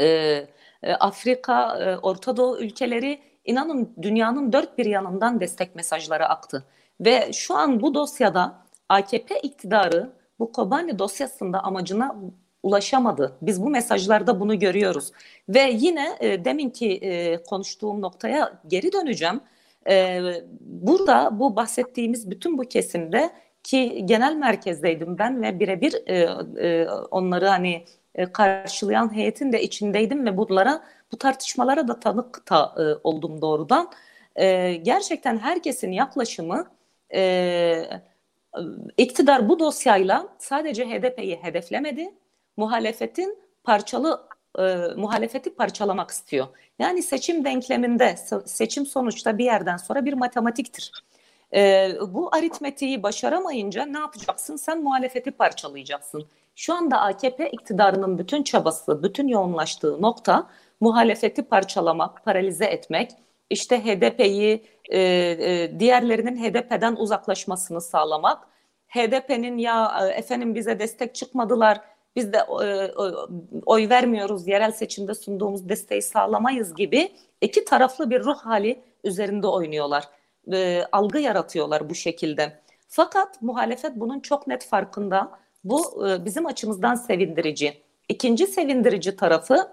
[0.01, 0.07] e,
[0.83, 6.65] e, Afrika, e, Orta Doğu ülkeleri inanın dünyanın dört bir yanından destek mesajları aktı.
[7.01, 8.55] Ve şu an bu dosyada
[8.89, 12.17] AKP iktidarı bu Kobani dosyasında amacına
[12.63, 13.37] ulaşamadı.
[13.43, 15.13] Biz bu mesajlarda bunu görüyoruz.
[15.49, 19.41] Ve yine e, deminki e, konuştuğum noktaya geri döneceğim.
[19.89, 20.21] E,
[20.61, 23.31] burada bu bahsettiğimiz bütün bu kesimde
[23.63, 26.19] ki genel merkezdeydim ben ve birebir e,
[26.69, 32.75] e, onları hani e, karşılayan heyetin de içindeydim ve bunlara bu tartışmalara da tanık da,
[32.79, 33.91] e, oldum doğrudan.
[34.37, 36.67] E, gerçekten herkesin yaklaşımı
[37.15, 37.85] e,
[38.97, 42.15] iktidar bu dosyayla sadece HDP'yi hedeflemedi,
[42.57, 44.63] muhalefetin parçalı e,
[44.97, 46.47] muhalefeti parçalamak istiyor.
[46.79, 50.93] Yani seçim denkleminde seçim sonuçta bir yerden sonra bir matematiktir.
[51.55, 54.57] E, bu aritmetiği başaramayınca ne yapacaksın?
[54.57, 56.29] Sen muhalefeti parçalayacaksın.
[56.55, 63.11] Şu anda AKP iktidarının bütün çabası, bütün yoğunlaştığı nokta muhalefeti parçalamak, paralize etmek,
[63.51, 68.49] işte HDP'yi e, e, diğerlerinin HDP'den uzaklaşmasını sağlamak,
[68.89, 71.81] HDP'nin ya e, efendim bize destek çıkmadılar,
[72.17, 72.93] biz de e,
[73.67, 80.09] oy vermiyoruz, yerel seçimde sunduğumuz desteği sağlamayız gibi iki taraflı bir ruh hali üzerinde oynuyorlar.
[80.53, 82.61] E, algı yaratıyorlar bu şekilde.
[82.89, 85.31] Fakat muhalefet bunun çok net farkında.
[85.65, 87.83] Bu e, bizim açımızdan sevindirici.
[88.09, 89.69] İkinci sevindirici tarafı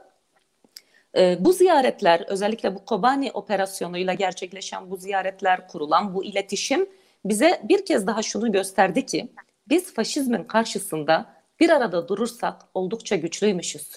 [1.17, 6.89] e, bu ziyaretler özellikle bu Kobani operasyonuyla gerçekleşen bu ziyaretler kurulan bu iletişim
[7.25, 9.27] bize bir kez daha şunu gösterdi ki
[9.69, 11.25] biz faşizmin karşısında
[11.61, 13.91] bir arada durursak oldukça güçlüymüşüz.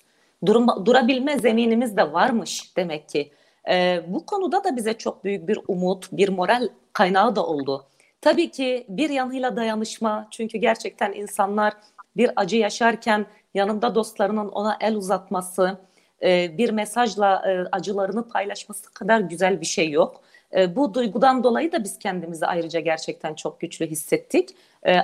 [0.47, 3.33] Durma, durabilme zeminimiz de varmış demek ki.
[3.71, 7.87] E, bu konuda da bize çok büyük bir umut, bir moral kaynağı da oldu.
[8.21, 11.73] Tabii ki bir yanıyla dayanışma çünkü gerçekten insanlar
[12.17, 15.79] bir acı yaşarken yanında dostlarının ona el uzatması,
[16.23, 20.21] e, bir mesajla e, acılarını paylaşması kadar güzel bir şey yok.
[20.57, 24.49] E, bu duygudan dolayı da biz kendimizi ayrıca gerçekten çok güçlü hissettik.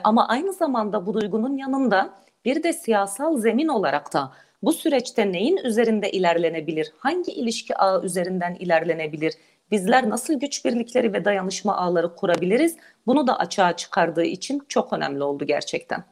[0.04, 2.10] Ama aynı zamanda bu duygunun yanında
[2.44, 8.54] bir de siyasal zemin olarak da bu süreçte neyin üzerinde ilerlenebilir, hangi ilişki ağı üzerinden
[8.54, 9.34] ilerlenebilir,
[9.70, 12.76] bizler nasıl güç birlikleri ve dayanışma ağları kurabiliriz
[13.06, 16.04] bunu da açığa çıkardığı için çok önemli oldu gerçekten.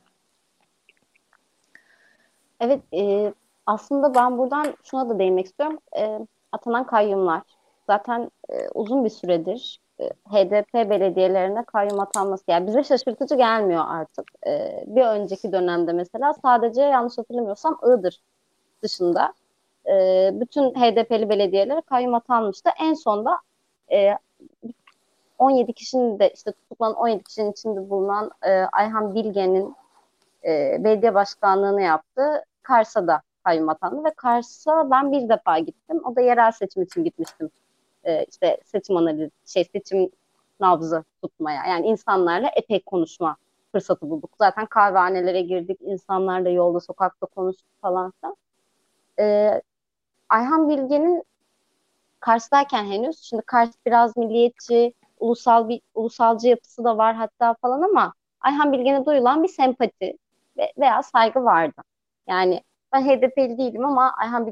[2.61, 3.33] Evet, e,
[3.67, 5.79] aslında ben buradan şuna da değinmek istiyorum.
[5.99, 6.19] E,
[6.53, 7.43] atanan kayyumlar.
[7.87, 12.45] Zaten e, uzun bir süredir HDP belediyelerine kayyum atanması.
[12.49, 14.31] Yani bize şaşırtıcı gelmiyor artık.
[14.47, 18.21] E, bir önceki dönemde mesela sadece yanlış hatırlamıyorsam Iğdır
[18.83, 19.33] dışında
[19.87, 22.71] e, bütün HDP'li belediyelere kayyum atanmıştı.
[22.81, 23.39] En sonda
[23.93, 24.19] e,
[25.39, 29.77] 17 kişinin de işte tutuklanan 17 kişinin içinde bulunan e, Ayhan Bilge'nin
[30.45, 32.45] e, belediye başkanlığını yaptı.
[32.63, 36.01] Kars'a da kayyum atandı ve Kars'a ben bir defa gittim.
[36.05, 37.51] O da yerel seçim için gitmiştim.
[38.09, 40.11] E, işte seçim analizi, şey seçim
[40.61, 41.67] nabzı tutmaya.
[41.67, 43.37] Yani insanlarla epey konuşma
[43.73, 44.31] fırsatı bulduk.
[44.39, 48.37] Zaten kahvehanelere girdik, insanlarla yolda, sokakta konuştuk falan filan.
[49.21, 49.63] E,
[50.29, 51.25] Ayhan Bilge'nin
[52.21, 58.15] Kars'tayken henüz, şimdi Kars biraz milliyetçi, ulusal bir ulusalcı yapısı da var hatta falan ama
[58.41, 60.19] Ayhan Bilge'ne duyulan bir sempati
[60.79, 61.83] veya saygı vardı.
[62.29, 64.47] Yani ben HDP'li değilim ama Ayhan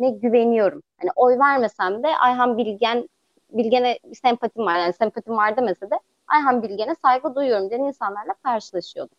[0.00, 0.82] Bilgen'e güveniyorum.
[0.98, 3.08] Hani oy vermesem de Ayhan Bilgen
[3.50, 4.78] Bilgen'e sempatim var.
[4.78, 5.94] Yani sempatim var demese de
[6.26, 9.16] Ayhan Bilgen'e saygı duyuyorum diyen insanlarla karşılaşıyordum.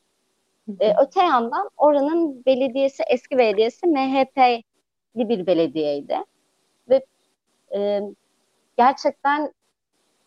[0.79, 6.17] Ee, öte yandan oranın belediyesi, eski belediyesi MHP'li bir belediyeydi.
[6.89, 7.05] Ve
[7.75, 8.01] e,
[8.77, 9.53] gerçekten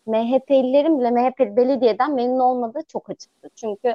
[0.05, 3.49] MHP'lilerin bile MHP belediyeden memnun olmadığı çok açıktı.
[3.55, 3.87] Çünkü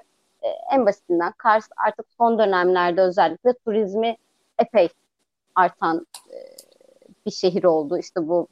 [0.43, 4.17] e, en basitinden Kars artık son dönemlerde özellikle turizmi
[4.59, 4.89] epey
[5.61, 6.37] artan e,
[7.27, 7.99] bir şehir oldu.
[7.99, 8.49] İşte bu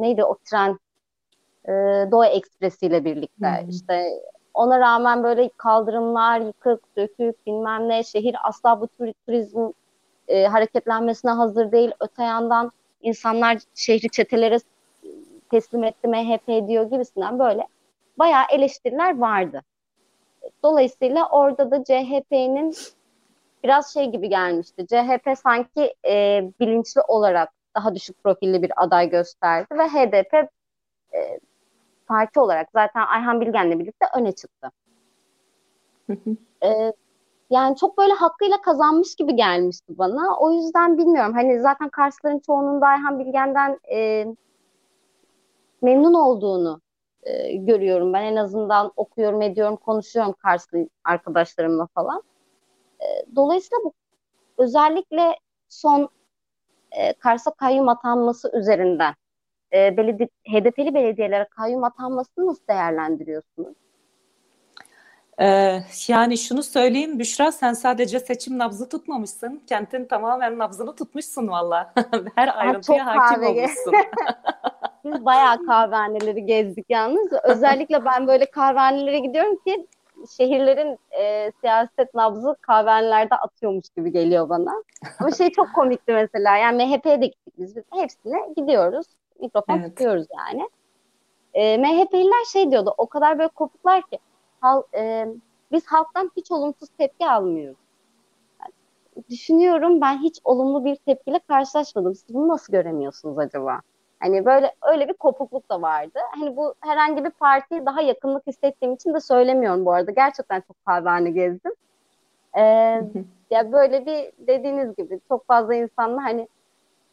[0.00, 0.78] neydi o tren
[1.64, 1.72] e,
[2.10, 3.68] Doğu Ekspresi ile birlikte hmm.
[3.68, 4.20] işte
[4.54, 8.88] ona rağmen böyle kaldırımlar yıkık, dökük bilmem ne şehir asla bu
[9.26, 9.70] turizm
[10.28, 11.90] e, hareketlenmesine hazır değil.
[12.00, 12.72] Öte yandan
[13.02, 14.58] insanlar şehri çetelere
[15.50, 17.66] teslim etti MHP diyor gibisinden böyle
[18.18, 19.62] bayağı eleştiriler vardı.
[20.62, 22.74] Dolayısıyla orada da CHP'nin
[23.64, 24.86] biraz şey gibi gelmişti.
[24.86, 30.34] CHP sanki e, bilinçli olarak daha düşük profilli bir aday gösterdi ve HDP
[31.14, 31.40] e,
[32.06, 34.70] parti olarak zaten Ayhan Bilgen'le birlikte öne çıktı.
[36.64, 36.92] e,
[37.50, 40.38] yani çok böyle hakkıyla kazanmış gibi gelmişti bana.
[40.38, 41.32] O yüzden bilmiyorum.
[41.32, 44.26] Hani zaten Karsların çoğunun da Ayhan Bilgen'den e,
[45.82, 46.80] memnun olduğunu
[47.22, 48.12] e, görüyorum.
[48.12, 52.22] Ben en azından okuyorum, ediyorum, konuşuyorum Karslı arkadaşlarımla falan.
[53.36, 53.92] Dolayısıyla bu
[54.58, 55.38] özellikle
[55.68, 56.08] son
[56.92, 59.14] e, Kars'a kayyum atanması üzerinden
[59.72, 63.74] e, beledi HDP'li belediyelere kayyum atanmasını nasıl değerlendiriyorsunuz?
[65.40, 69.62] Ee, yani şunu söyleyeyim Büşra sen sadece seçim nabzı tutmamışsın.
[69.66, 71.94] Kentin tamamen nabzını tutmuşsun valla.
[72.34, 73.48] Her ayrıntıya hakim kahve.
[73.48, 73.94] olmuşsun.
[75.04, 77.32] Biz bayağı kahvehaneleri gezdik yalnız.
[77.44, 79.86] Özellikle ben böyle kahvehanelere gidiyorum ki
[80.36, 84.82] şehirlerin e, siyaset nabzı kahvehanelerde atıyormuş gibi geliyor bana.
[85.20, 86.56] Ama şey çok komikti mesela.
[86.56, 87.76] Yani MHP'ye de gittik biz.
[87.76, 89.06] biz hepsine gidiyoruz.
[89.40, 89.88] Mikrofon evet.
[89.88, 90.68] tutuyoruz yani.
[91.54, 92.94] E, MHP'liler şey diyordu.
[92.98, 94.18] O kadar böyle kopuklar ki
[94.60, 95.26] hal, e,
[95.72, 97.78] biz halktan hiç olumsuz tepki almıyoruz.
[98.60, 98.72] Yani
[99.30, 102.14] düşünüyorum ben hiç olumlu bir tepkiyle karşılaşmadım.
[102.14, 103.80] Siz bunu nasıl göremiyorsunuz acaba?
[104.24, 106.18] Hani böyle öyle bir kopukluk da vardı.
[106.34, 110.10] Hani bu herhangi bir partiye daha yakınlık hissettiğim için de söylemiyorum bu arada.
[110.10, 111.72] Gerçekten çok kahvehane gezdim.
[112.56, 112.62] Ee,
[113.50, 116.48] ya böyle bir dediğiniz gibi çok fazla insanla hani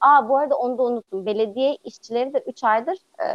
[0.01, 1.25] Aa bu arada onu da unuttum.
[1.25, 3.27] Belediye işçileri de 3 aydır e,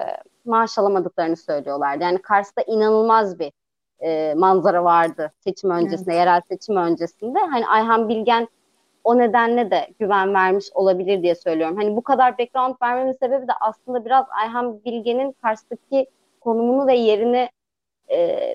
[0.44, 2.02] maaş alamadıklarını söylüyorlardı.
[2.04, 3.52] Yani Kars'ta inanılmaz bir
[4.00, 6.20] e, manzara vardı seçim öncesinde, evet.
[6.20, 7.38] yerel seçim öncesinde.
[7.38, 8.48] Hani Ayhan Bilgen
[9.06, 11.76] o nedenle de güven vermiş olabilir diye söylüyorum.
[11.76, 16.06] Hani bu kadar background vermemin sebebi de aslında biraz Ayhan Bilgen'in Kars'taki
[16.40, 17.48] konumunu ve yerini
[18.10, 18.54] e,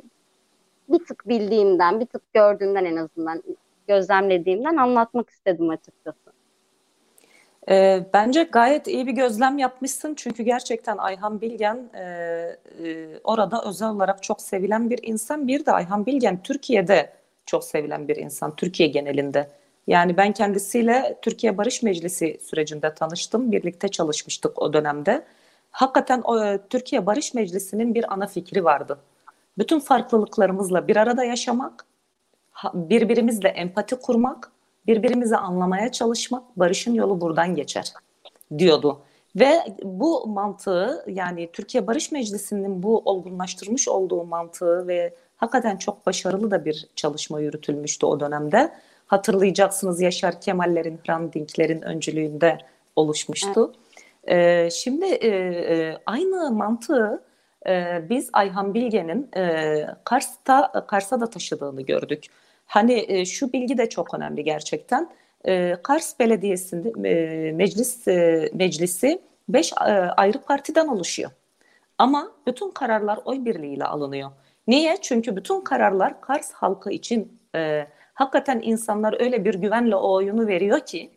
[0.89, 3.43] bir tık bildiğimden, bir tık gördüğümden en azından
[3.87, 6.31] gözlemlediğimden anlatmak istedim açıkçası.
[7.69, 13.89] E, bence gayet iyi bir gözlem yapmışsın çünkü gerçekten Ayhan Bilgen e, e, orada özel
[13.89, 15.47] olarak çok sevilen bir insan.
[15.47, 17.13] Bir de Ayhan Bilgen Türkiye'de
[17.45, 19.60] çok sevilen bir insan, Türkiye genelinde.
[19.87, 25.25] Yani ben kendisiyle Türkiye Barış Meclisi sürecinde tanıştım, birlikte çalışmıştık o dönemde.
[25.71, 28.99] Hakikaten o, e, Türkiye Barış Meclisi'nin bir ana fikri vardı.
[29.57, 31.85] Bütün farklılıklarımızla bir arada yaşamak,
[32.73, 34.51] birbirimizle empati kurmak
[34.87, 37.93] birbirimizi anlamaya çalışmak, barışın yolu buradan geçer
[38.57, 39.01] diyordu.
[39.35, 46.51] Ve bu mantığı yani Türkiye Barış Meclisi'nin bu olgunlaştırmış olduğu mantığı ve hakikaten çok başarılı
[46.51, 48.71] da bir çalışma yürütülmüştü o dönemde.
[49.11, 52.57] Hatırlayacaksınız Yaşar Kemal'lerin, Hrant Dink'lerin öncülüğünde
[52.95, 53.73] oluşmuştu.
[54.23, 54.67] Evet.
[54.67, 57.23] Ee, şimdi e, e, aynı mantığı
[57.67, 62.25] e, biz Ayhan Bilge'nin e, Kars'ta Kars'a da taşıdığını gördük.
[62.65, 65.09] Hani e, şu bilgi de çok önemli gerçekten.
[65.47, 71.31] E, Kars Belediyesi'nde e, meclis e, meclisi beş e, ayrı partiden oluşuyor.
[71.97, 74.31] Ama bütün kararlar oy birliğiyle alınıyor.
[74.67, 74.97] Niye?
[75.01, 80.79] Çünkü bütün kararlar Kars halkı için e, hakikaten insanlar öyle bir güvenle o oyunu veriyor
[80.79, 81.11] ki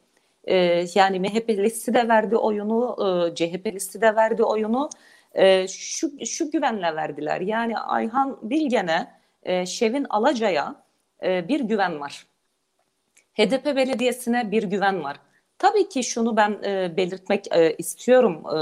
[0.44, 2.96] e, yani MHP'lisi de verdi oyunu,
[3.30, 4.90] e, CHP'lisi de verdi oyunu.
[5.35, 7.40] E, şu, şu güvenle verdiler.
[7.40, 9.11] Yani Ayhan Bilgen'e,
[9.42, 10.74] e, Şevin Alaca'ya
[11.22, 12.26] e, bir güven var.
[13.35, 15.16] HDP belediyesine bir güven var.
[15.59, 18.42] Tabii ki şunu ben e, belirtmek e, istiyorum.
[18.46, 18.59] E,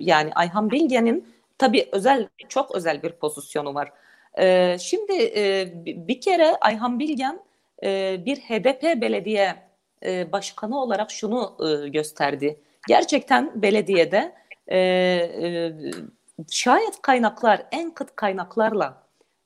[0.00, 3.92] yani Ayhan Bilge'nin tabii özel, çok özel bir pozisyonu var.
[4.38, 7.40] E, şimdi e, bir kere Ayhan Bilgen
[7.84, 9.54] e, bir HDP belediye
[10.04, 12.60] e, başkanı olarak şunu e, gösterdi.
[12.88, 14.34] Gerçekten belediyede
[14.68, 15.72] e, e,
[16.50, 19.02] şayet kaynaklar en kıt kaynaklarla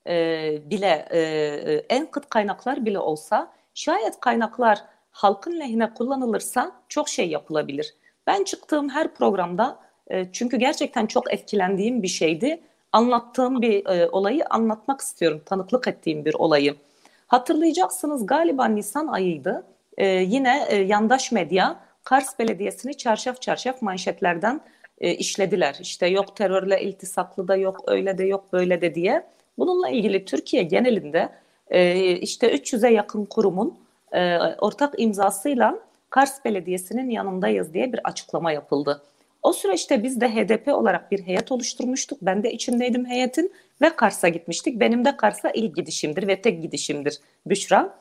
[0.07, 7.09] e, bile e, e, en kıt kaynaklar bile olsa şayet kaynaklar halkın lehine kullanılırsa çok
[7.09, 7.95] şey yapılabilir.
[8.27, 9.79] Ben çıktığım her programda
[10.11, 12.61] e, çünkü gerçekten çok etkilendiğim bir şeydi.
[12.93, 15.43] Anlattığım bir e, olayı anlatmak istiyorum.
[15.47, 16.77] Tanıklık ettiğim bir olayı.
[17.29, 19.65] Hatırlayacaksınız galiba Nisan ayıydı.
[19.99, 24.61] E, yine e, yandaş medya Kars Belediyesi'ni çarşaf çarşaf manşetlerden
[25.01, 25.77] e, işlediler.
[25.81, 29.27] İşte yok terörle iltisaklı da yok öyle de yok böyle de diye.
[29.59, 31.29] Bununla ilgili Türkiye genelinde
[31.71, 33.79] e, işte 300'e yakın kurumun
[34.13, 35.79] e, ortak imzasıyla
[36.11, 39.03] Kars Belediyesi'nin yanındayız diye bir açıklama yapıldı.
[39.43, 42.19] O süreçte biz de HDP olarak bir heyet oluşturmuştuk.
[42.23, 44.81] Ben de içindeydim heyetin ve Kars'a gitmiştik.
[44.81, 47.99] Benim de Kars'a ilk gidişimdir ve tek gidişimdir Büşra.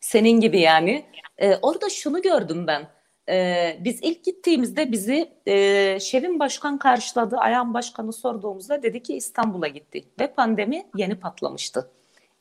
[0.00, 1.04] Senin gibi yani.
[1.38, 2.88] Ee, orada şunu gördüm ben.
[3.28, 7.36] Ee, biz ilk gittiğimizde bizi e, Şevin Başkan karşıladı.
[7.36, 10.04] Ayhan Başkanı sorduğumuzda dedi ki İstanbul'a gitti.
[10.20, 11.90] Ve pandemi yeni patlamıştı.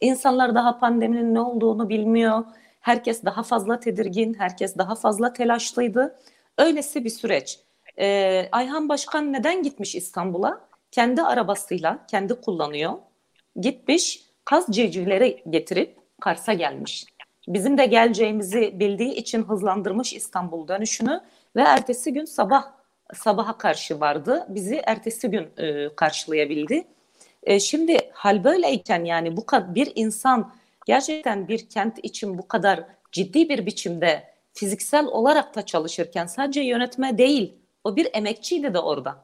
[0.01, 2.45] İnsanlar daha pandeminin ne olduğunu bilmiyor.
[2.81, 6.19] Herkes daha fazla tedirgin, herkes daha fazla telaşlıydı.
[6.57, 7.59] Öylesi bir süreç.
[7.99, 10.67] Ee, Ayhan Başkan neden gitmiş İstanbul'a?
[10.91, 12.93] Kendi arabasıyla, kendi kullanıyor.
[13.59, 17.05] Gitmiş, kaz civcivleri getirip Kars'a gelmiş
[17.47, 21.21] bizim de geleceğimizi bildiği için hızlandırmış İstanbul dönüşünü
[21.55, 22.63] ve ertesi gün sabah
[23.13, 24.45] sabaha karşı vardı.
[24.49, 26.87] Bizi ertesi gün e, karşılayabildi.
[27.43, 30.53] E, şimdi hal böyleyken yani bu kadar bir insan
[30.85, 34.23] gerçekten bir kent için bu kadar ciddi bir biçimde
[34.53, 37.53] fiziksel olarak da çalışırken sadece yönetme değil,
[37.87, 39.15] o bir emekçiydi de orada.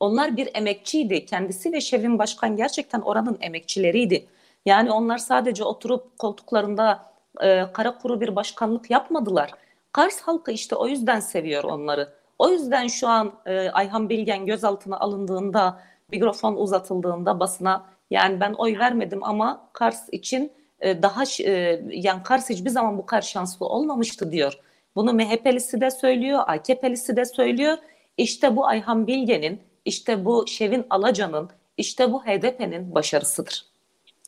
[0.00, 1.26] Onlar bir emekçiydi.
[1.26, 4.26] Kendisi ve Şevin Başkan gerçekten oranın emekçileriydi.
[4.66, 7.04] Yani onlar sadece oturup koltuklarında
[7.40, 9.50] e, kara kuru bir başkanlık yapmadılar.
[9.92, 12.12] Kars halkı işte o yüzden seviyor onları.
[12.38, 15.80] O yüzden şu an e, Ayhan Bilgen gözaltına alındığında,
[16.12, 22.50] mikrofon uzatıldığında basına yani ben oy vermedim ama Kars için e, daha e, yani Kars
[22.50, 24.58] hiçbir zaman bu kadar şanslı olmamıştı diyor.
[24.96, 27.78] Bunu MHP'lisi de söylüyor, AKP'lisi de söylüyor.
[28.18, 33.64] İşte bu Ayhan Bilge'nin, işte bu Şevin Alacan'ın, işte bu HDP'nin başarısıdır.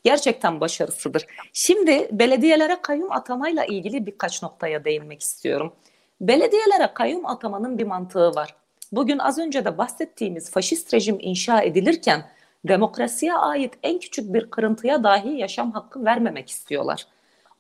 [0.05, 1.27] Gerçekten başarısıdır.
[1.53, 5.73] Şimdi belediyelere kayyum atamayla ilgili birkaç noktaya değinmek istiyorum.
[6.21, 8.55] Belediyelere kayyum atamanın bir mantığı var.
[8.93, 12.31] Bugün az önce de bahsettiğimiz faşist rejim inşa edilirken
[12.69, 17.07] demokrasiye ait en küçük bir kırıntıya dahi yaşam hakkı vermemek istiyorlar.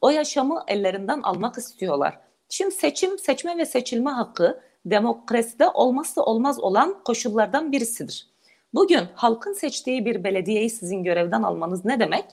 [0.01, 2.19] O yaşamı ellerinden almak istiyorlar.
[2.49, 8.27] Şimdi seçim, seçme ve seçilme hakkı demokraside olmazsa olmaz olan koşullardan birisidir.
[8.75, 12.25] Bugün halkın seçtiği bir belediyeyi sizin görevden almanız ne demek?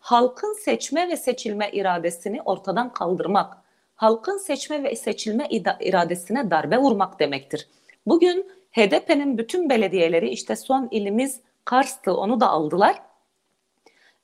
[0.00, 3.56] Halkın seçme ve seçilme iradesini ortadan kaldırmak,
[3.94, 5.48] halkın seçme ve seçilme
[5.80, 7.68] iradesine darbe vurmak demektir.
[8.06, 13.02] Bugün HDP'nin bütün belediyeleri işte son ilimiz Kars'tı onu da aldılar.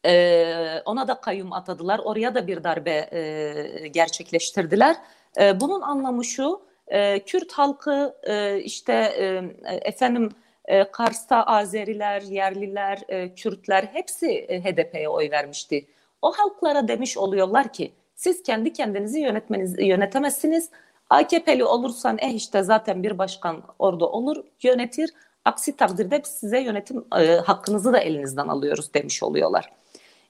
[0.06, 2.00] Ee, ona da kayyum atadılar.
[2.04, 4.96] Oraya da bir darbe e, gerçekleştirdiler.
[5.40, 9.43] E, bunun anlamı şu, e, Kürt halkı e, işte e,
[9.82, 10.28] efendim
[10.64, 12.99] e, Kars'ta Azeriler, yerliler,
[13.37, 15.87] Kürtler hepsi HDP'ye oy vermişti.
[16.22, 20.70] O halklara demiş oluyorlar ki siz kendi kendinizi yönetmeniz, yönetemezsiniz.
[21.11, 25.11] AKP'li olursan eh işte zaten bir başkan orada olur, yönetir.
[25.45, 27.05] Aksi takdirde biz size yönetim
[27.45, 29.72] hakkınızı da elinizden alıyoruz demiş oluyorlar.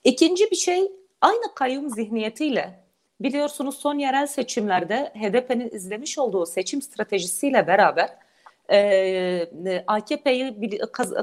[0.04, 2.83] İkinci bir şey aynı kayyum zihniyetiyle
[3.20, 8.10] biliyorsunuz son yerel seçimlerde HDP'nin izlemiş olduğu seçim stratejisiyle beraber
[8.68, 10.80] e, e AKP'yi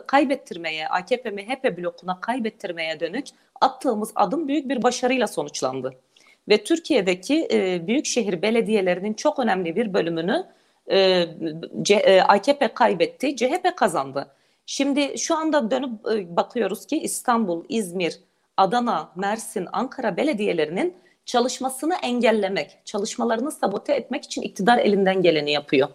[0.08, 3.28] kaybettirmeye, AKP MHP blokuna kaybettirmeye dönük
[3.62, 5.94] attığımız adım büyük bir başarıyla sonuçlandı.
[6.50, 10.46] Ve Türkiye'deki e, büyükşehir belediyelerinin çok önemli bir bölümünü
[10.92, 11.26] e,
[11.82, 14.28] C, e, AKP kaybetti, CHP kazandı.
[14.66, 18.20] Şimdi şu anda dönüp e, bakıyoruz ki İstanbul, İzmir,
[18.58, 20.96] Adana, Mersin, Ankara belediyelerinin
[21.32, 25.88] çalışmasını engellemek, çalışmalarını sabote etmek için iktidar elinden geleni yapıyor.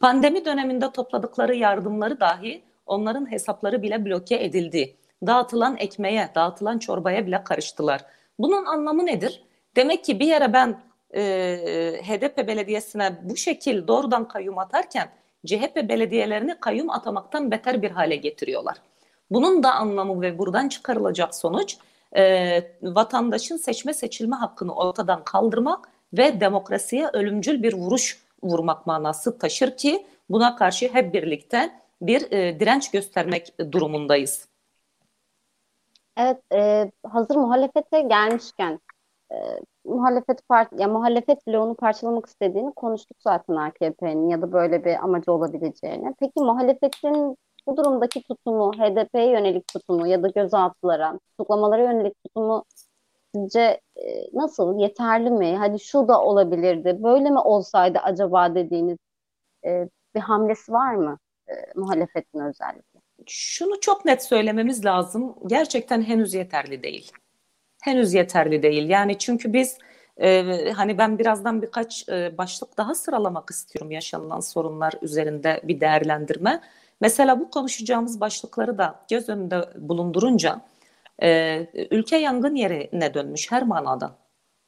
[0.00, 4.96] Pandemi döneminde topladıkları yardımları dahi onların hesapları bile bloke edildi.
[5.26, 8.04] Dağıtılan ekmeğe, dağıtılan çorbaya bile karıştılar.
[8.38, 9.42] Bunun anlamı nedir?
[9.76, 10.80] Demek ki bir yere ben
[11.14, 11.22] e,
[12.02, 15.08] HDP belediyesine bu şekil doğrudan kayyum atarken
[15.46, 18.76] CHP belediyelerini kayyum atamaktan beter bir hale getiriyorlar.
[19.30, 21.76] Bunun da anlamı ve buradan çıkarılacak sonuç
[22.16, 29.76] e, vatandaşın seçme seçilme hakkını ortadan kaldırmak ve demokrasiye ölümcül bir vuruş vurmak manası taşır
[29.76, 31.70] ki buna karşı hep birlikte
[32.02, 34.48] bir e, direnç göstermek durumundayız.
[36.16, 38.80] Evet, e, hazır muhalefete gelmişken
[39.32, 39.36] e,
[39.84, 45.32] muhalefet part ya muhalefet onu parçalamak istediğini konuştuk zaten AKP'nin ya da böyle bir amacı
[45.32, 46.14] olabileceğini.
[46.18, 47.36] Peki muhalefetin
[47.66, 52.64] bu durumdaki tutumu, HDP'ye yönelik tutumu ya da gözaltılara, tutuklamalara yönelik tutumu
[53.34, 54.02] sizce e,
[54.32, 54.78] nasıl?
[54.78, 55.56] Yeterli mi?
[55.56, 58.98] Hadi şu da olabilirdi, böyle mi olsaydı acaba dediğiniz
[59.64, 63.00] e, bir hamlesi var mı e, muhalefetin özellikle?
[63.26, 65.34] Şunu çok net söylememiz lazım.
[65.46, 67.12] Gerçekten henüz yeterli değil.
[67.82, 68.88] Henüz yeterli değil.
[68.88, 69.78] Yani çünkü biz
[70.20, 76.60] ee, hani ben birazdan birkaç e, başlık daha sıralamak istiyorum yaşanılan sorunlar üzerinde bir değerlendirme.
[77.04, 80.60] Mesela bu konuşacağımız başlıkları da göz önünde bulundurunca
[81.22, 81.58] e,
[81.90, 84.16] ülke yangın yerine dönmüş her manada.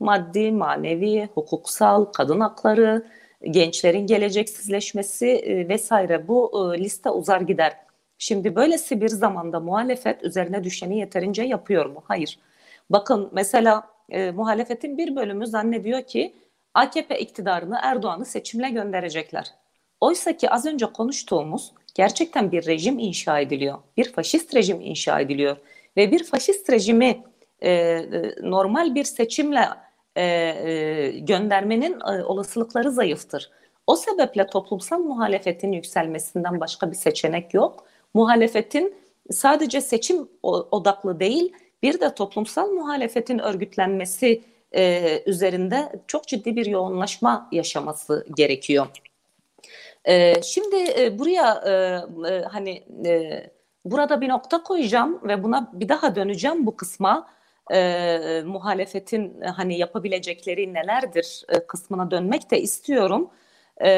[0.01, 3.07] Maddi, manevi, hukuksal, kadın hakları,
[3.51, 7.77] gençlerin geleceksizleşmesi e, vesaire bu e, liste uzar gider.
[8.19, 12.03] Şimdi böylesi bir zamanda muhalefet üzerine düşeni yeterince yapıyor mu?
[12.09, 12.39] Hayır.
[12.91, 16.35] Bakın mesela e, muhalefetin bir bölümü zannediyor ki
[16.75, 19.55] AKP iktidarını Erdoğan'ı seçimle gönderecekler.
[20.01, 23.79] Oysa ki az önce konuştuğumuz gerçekten bir rejim inşa ediliyor.
[23.97, 25.57] Bir faşist rejim inşa ediliyor.
[25.97, 27.25] Ve bir faşist rejimi
[27.61, 29.69] e, e, normal bir seçimle
[30.17, 33.51] e, e, göndermenin e, olasılıkları zayıftır.
[33.87, 37.85] O sebeple toplumsal muhalefetin yükselmesinden başka bir seçenek yok.
[38.15, 38.95] Muhalefetin
[39.31, 44.43] sadece seçim odaklı değil, bir de toplumsal muhalefetin örgütlenmesi
[44.77, 48.87] e, üzerinde çok ciddi bir yoğunlaşma yaşaması gerekiyor.
[50.09, 51.73] E, şimdi e, buraya e,
[52.33, 53.43] e, hani e,
[53.85, 57.29] burada bir nokta koyacağım ve buna bir daha döneceğim bu kısma.
[57.73, 63.31] E, muhalefetin hani yapabilecekleri nelerdir e, kısmına dönmek de istiyorum.
[63.85, 63.91] E,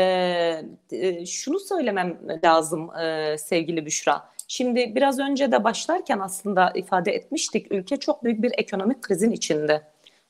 [0.92, 4.28] e, şunu söylemem lazım e, sevgili Büşra.
[4.48, 7.72] Şimdi biraz önce de başlarken aslında ifade etmiştik.
[7.72, 9.82] Ülke çok büyük bir ekonomik krizin içinde.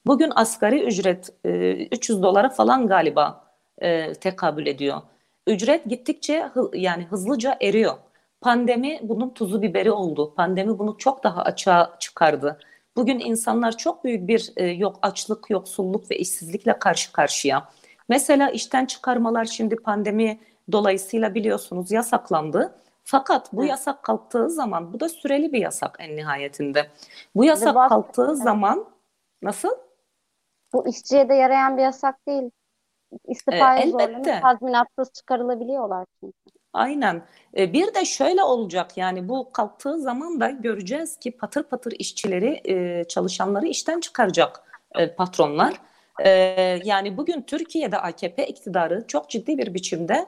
[0.07, 3.45] Bugün asgari ücret e, 300 dolara falan galiba
[3.79, 5.03] e, tekabül ediyor.
[5.49, 7.95] Ücret gittikçe yani hızlıca eriyor.
[8.41, 10.35] Pandemi bunun tuzu biberi oldu.
[10.35, 12.59] Pandemi bunu çok daha açığa çıkardı.
[12.97, 17.69] Bugün insanlar çok büyük bir e, yok açlık, yoksulluk ve işsizlikle karşı karşıya.
[18.09, 20.41] Mesela işten çıkarmalar şimdi pandemi
[20.73, 22.75] dolayısıyla biliyorsunuz yasaklandı.
[23.05, 23.71] Fakat bu evet.
[23.71, 26.87] yasak kalktığı zaman bu da süreli bir yasak en nihayetinde.
[27.35, 28.43] Bu yasak bak, kalktığı evet.
[28.43, 28.85] zaman
[29.43, 29.71] nasıl?
[30.73, 32.51] Bu işçiye de yarayan bir yasak değil.
[33.29, 36.59] İstifaya ee, zorlanıp tazminatsız çıkarılabiliyorlar çünkü.
[36.73, 37.23] Aynen.
[37.57, 42.61] E, bir de şöyle olacak yani bu kalktığı zaman da göreceğiz ki patır patır işçileri,
[42.65, 44.63] e, çalışanları işten çıkaracak
[44.95, 45.75] e, patronlar.
[46.85, 50.27] Yani bugün Türkiye'de AKP iktidarı çok ciddi bir biçimde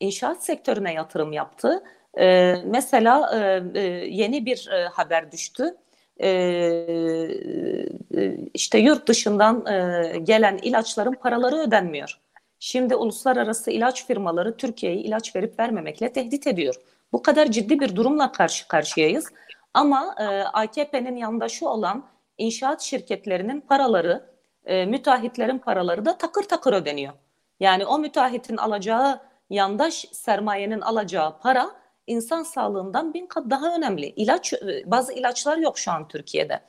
[0.00, 1.82] inşaat sektörüne yatırım yaptı.
[2.64, 3.30] Mesela
[4.06, 5.76] yeni bir haber düştü.
[8.54, 9.64] İşte yurt dışından
[10.24, 12.20] gelen ilaçların paraları ödenmiyor.
[12.58, 16.74] Şimdi uluslararası ilaç firmaları Türkiye'yi ilaç verip vermemekle tehdit ediyor.
[17.12, 19.26] Bu kadar ciddi bir durumla karşı karşıyayız.
[19.74, 22.04] Ama e, AKP'nin yandaşı olan
[22.38, 24.30] inşaat şirketlerinin paraları,
[24.64, 27.12] e, müteahhitlerin paraları da takır takır ödeniyor.
[27.60, 31.70] Yani o müteahhitin alacağı yandaş sermayenin alacağı para
[32.06, 34.06] insan sağlığından bin kat daha önemli.
[34.06, 36.60] İlaç, e, bazı ilaçlar yok şu an Türkiye'de.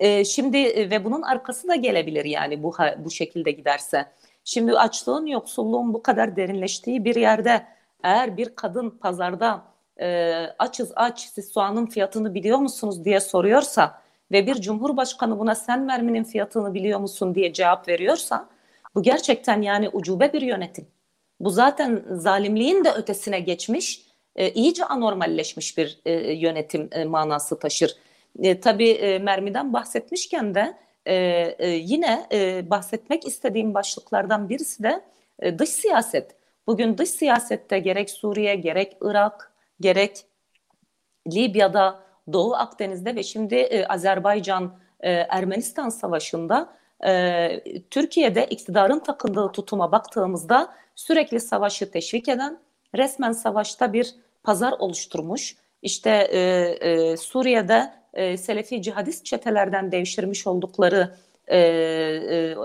[0.00, 4.06] E, şimdi e, ve bunun arkası da gelebilir yani bu bu şekilde giderse.
[4.44, 7.66] Şimdi açlığın, yoksulluğun bu kadar derinleştiği bir yerde
[8.02, 9.62] eğer bir kadın pazarda
[10.00, 14.00] e, açız aç siz soğanın fiyatını biliyor musunuz diye soruyorsa
[14.32, 18.48] ve bir cumhurbaşkanı buna sen merminin fiyatını biliyor musun diye cevap veriyorsa
[18.94, 20.86] bu gerçekten yani ucube bir yönetim.
[21.40, 27.96] Bu zaten zalimliğin de ötesine geçmiş, e, iyice anormalleşmiş bir e, yönetim e, manası taşır.
[28.38, 31.14] E, tabii e, mermiden bahsetmişken de e,
[31.58, 35.04] e, yine e, bahsetmek istediğim başlıklardan birisi de
[35.38, 36.36] e, dış siyaset.
[36.66, 40.24] Bugün dış siyasette gerek Suriye, gerek Irak, gerek
[41.32, 42.00] Libya'da,
[42.32, 46.72] Doğu Akdeniz'de ve şimdi e, Azerbaycan e, Ermenistan savaşında
[47.06, 52.58] e, Türkiye'de iktidarın takındığı tutuma baktığımızda sürekli savaşı teşvik eden,
[52.96, 55.56] resmen savaşta bir pazar oluşturmuş.
[55.82, 61.14] İşte e, e, Suriye'de e, Selefi cihadist çetelerden devşirmiş oldukları
[61.46, 62.56] e, e, e,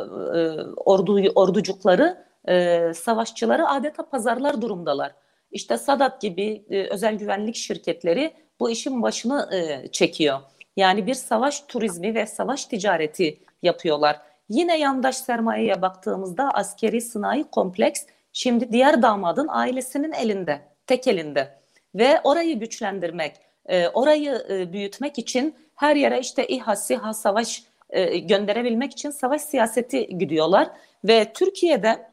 [0.76, 5.16] ordu, orducukları, e, savaşçıları adeta pazarlar durumdalar.
[5.52, 10.40] İşte Sadat gibi e, özel güvenlik şirketleri bu işin başını e, çekiyor.
[10.78, 14.22] Yani bir savaş turizmi ve savaş ticareti yapıyorlar.
[14.50, 18.06] Yine yandaş sermayeye baktığımızda askeri sınai kompleks
[18.36, 21.58] şimdi diğer damadın ailesinin elinde, tek elinde.
[21.96, 28.18] Ve orayı güçlendirmek, e, orayı e, büyütmek için her yere işte İHA, SİHA savaş e,
[28.18, 30.70] gönderebilmek için savaş siyaseti gidiyorlar.
[31.04, 32.10] Ve Türkiye'de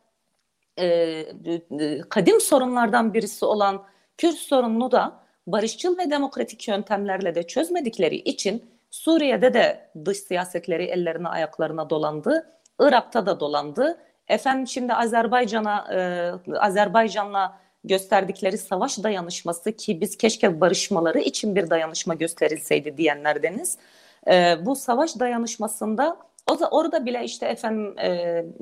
[0.77, 3.85] e, e, kadim sorunlardan birisi olan
[4.19, 11.29] Kürt sorununu da barışçıl ve demokratik yöntemlerle de çözmedikleri için Suriye'de de dış siyasetleri ellerine
[11.29, 12.53] ayaklarına dolandı.
[12.81, 13.99] Irak'ta da dolandı.
[14.33, 22.15] Efendim şimdi Azerbaycan'a e, Azerbaycan'la gösterdikleri savaş dayanışması ki biz keşke barışmaları için bir dayanışma
[22.15, 23.79] gösterilseydi diyenlerdeniz.
[24.27, 26.17] E, bu savaş dayanışmasında
[26.51, 28.09] o da orada bile işte efendim e,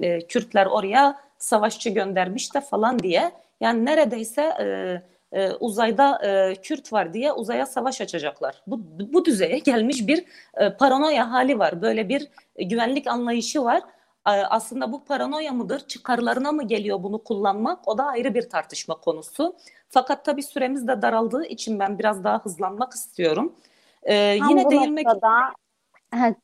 [0.03, 5.03] e, Kürtler oraya savaşçı göndermiş de falan diye yani neredeyse e,
[5.33, 8.63] e, uzayda e, Kürt var diye uzaya savaş açacaklar.
[8.67, 8.81] Bu,
[9.13, 11.83] bu düzeye gelmiş bir e, paranoya hali var.
[11.83, 13.83] Böyle bir güvenlik anlayışı var
[14.25, 19.57] aslında bu paranoya mıdır, çıkarlarına mı geliyor bunu kullanmak o da ayrı bir tartışma konusu.
[19.89, 23.53] Fakat tabii süremiz de daraldığı için ben biraz daha hızlanmak istiyorum.
[24.03, 24.15] Ee,
[24.49, 25.07] yine değinmek...
[25.07, 25.53] Noktada,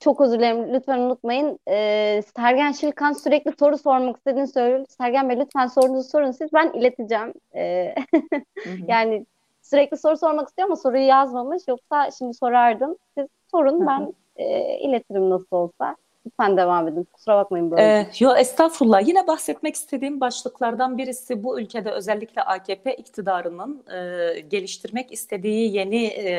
[0.00, 1.58] çok özür dilerim lütfen unutmayın.
[1.68, 4.84] Ee, Sergen Şilkan sürekli soru sormak istediğini söylüyor.
[4.88, 7.34] Sergen Bey lütfen sorunuzu sorun siz ben ileteceğim.
[7.54, 7.94] Ee,
[8.88, 9.26] yani
[9.62, 11.62] sürekli soru sormak istiyor ama soruyu yazmamış.
[11.68, 12.96] Yoksa şimdi sorardım.
[13.18, 15.96] Siz sorun ben e, iletirim nasıl olsa.
[16.26, 17.08] Lütfen devam edin.
[17.12, 17.82] Kusura bakmayın böyle.
[17.82, 19.08] Ee, yo estağfurullah.
[19.08, 26.30] Yine bahsetmek istediğim başlıklardan birisi bu ülkede özellikle AKP iktidarının e, geliştirmek istediği yeni e,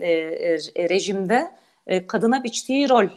[0.00, 1.50] e, rejimde
[1.86, 3.08] e, kadına biçtiği rol.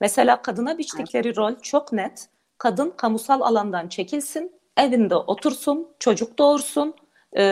[0.00, 1.38] Mesela kadına biçtikleri evet.
[1.38, 2.28] rol çok net.
[2.58, 6.94] Kadın kamusal alandan çekilsin, evinde otursun, çocuk doğursun,
[7.32, 7.42] e,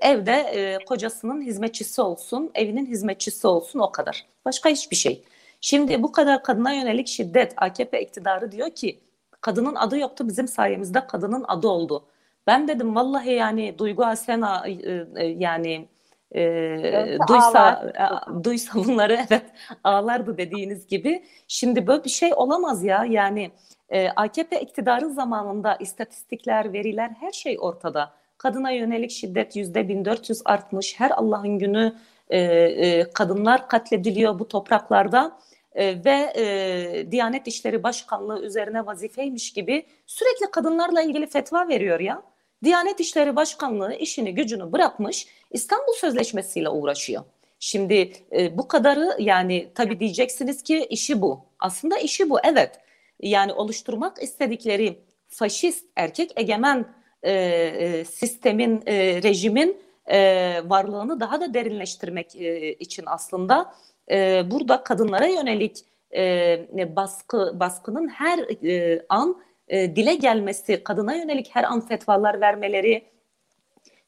[0.00, 4.26] evde e, kocasının hizmetçisi olsun, evinin hizmetçisi olsun o kadar.
[4.44, 5.24] Başka hiçbir şey.
[5.60, 9.00] Şimdi bu kadar kadına yönelik şiddet AKP iktidarı diyor ki
[9.40, 12.04] kadının adı yoktu bizim sayemizde kadının adı oldu.
[12.46, 14.72] Ben dedim vallahi yani Duygu Asena e,
[15.16, 15.88] e, yani
[16.34, 18.44] e, duysa ağlar.
[18.44, 19.44] duysa bunları evet
[19.84, 21.24] ağlardı dediğiniz gibi.
[21.48, 23.50] Şimdi böyle bir şey olamaz ya yani
[23.90, 28.12] e, AKP iktidarı zamanında istatistikler, veriler her şey ortada.
[28.38, 31.00] Kadına yönelik şiddet yüzde 1400 artmış.
[31.00, 31.94] Her Allah'ın günü
[32.30, 35.38] e, e, kadınlar katlediliyor bu topraklarda
[35.74, 42.22] e, ve e, Diyanet İşleri Başkanlığı üzerine vazifeymiş gibi sürekli kadınlarla ilgili fetva veriyor ya.
[42.64, 47.24] Diyanet İşleri Başkanlığı işini gücünü bırakmış İstanbul Sözleşmesi ile uğraşıyor.
[47.60, 51.44] Şimdi e, bu kadarı yani tabii diyeceksiniz ki işi bu.
[51.60, 52.80] Aslında işi bu evet.
[53.22, 54.98] Yani oluşturmak istedikleri
[55.28, 56.86] faşist erkek egemen
[57.22, 60.18] e, e, sistemin, e, rejimin e,
[60.64, 63.74] varlığını daha da derinleştirmek e, için aslında
[64.10, 65.84] e, burada kadınlara yönelik
[66.14, 69.36] e, baskı baskının her e, an
[69.68, 73.04] e, dile gelmesi, kadına yönelik her an fetvalar vermeleri,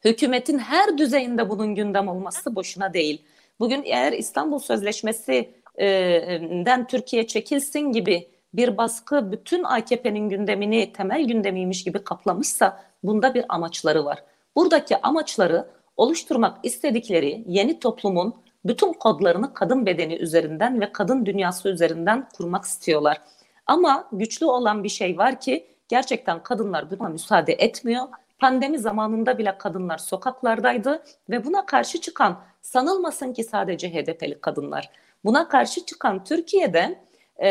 [0.05, 3.23] hükümetin her düzeyinde bunun gündem olması boşuna değil.
[3.61, 12.05] Bugün eğer İstanbul Sözleşmesi'den Türkiye çekilsin gibi bir baskı bütün AKP'nin gündemini temel gündemiymiş gibi
[12.05, 14.25] kaplamışsa bunda bir amaçları var.
[14.57, 18.35] Buradaki amaçları oluşturmak istedikleri yeni toplumun
[18.65, 23.21] bütün kodlarını kadın bedeni üzerinden ve kadın dünyası üzerinden kurmak istiyorlar.
[23.67, 28.09] Ama güçlü olan bir şey var ki gerçekten kadınlar buna müsaade etmiyor.
[28.39, 34.91] Pandemi zamanında bile kadınlar sokaklardaydı ve buna karşı çıkan sanılmasın ki sadece HDP'li kadınlar.
[35.25, 36.99] Buna karşı çıkan Türkiye'de
[37.37, 37.49] e,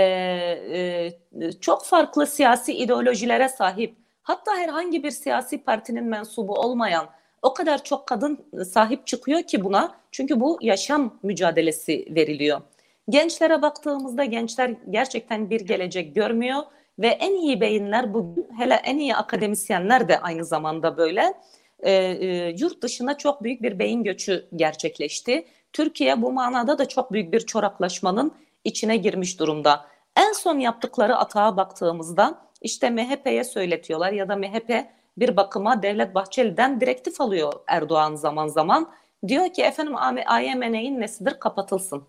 [1.42, 7.10] e, çok farklı siyasi ideolojilere sahip hatta herhangi bir siyasi partinin mensubu olmayan
[7.42, 12.62] o kadar çok kadın sahip çıkıyor ki buna çünkü bu yaşam mücadelesi veriliyor.
[13.10, 16.64] Gençlere baktığımızda gençler gerçekten bir gelecek görmüyor
[17.00, 21.34] ve en iyi beyinler bugün hele en iyi akademisyenler de aynı zamanda böyle
[21.80, 25.46] e, e, yurt dışına çok büyük bir beyin göçü gerçekleşti.
[25.74, 28.32] Türkiye bu manada da çok büyük bir çoraklaşmanın
[28.64, 29.86] içine girmiş durumda.
[30.18, 34.86] En son yaptıkları atağa baktığımızda işte MHP'ye söyletiyorlar ya da MHP
[35.18, 38.92] bir bakıma Devlet Bahçeli'den direktif alıyor Erdoğan zaman zaman.
[39.28, 39.96] Diyor ki efendim
[40.26, 42.04] AYMN'in nesidir kapatılsın.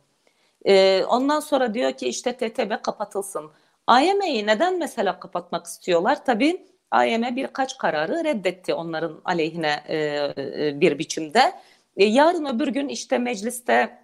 [0.64, 3.50] Ee, ondan sonra diyor ki işte TTB kapatılsın.
[3.86, 6.24] AYM'yi neden mesela kapatmak istiyorlar?
[6.24, 9.96] Tabii AYM birkaç kararı reddetti onların aleyhine e,
[10.36, 11.52] e, bir biçimde.
[11.96, 13.98] E, yarın öbür gün işte mecliste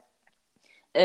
[0.97, 1.05] e,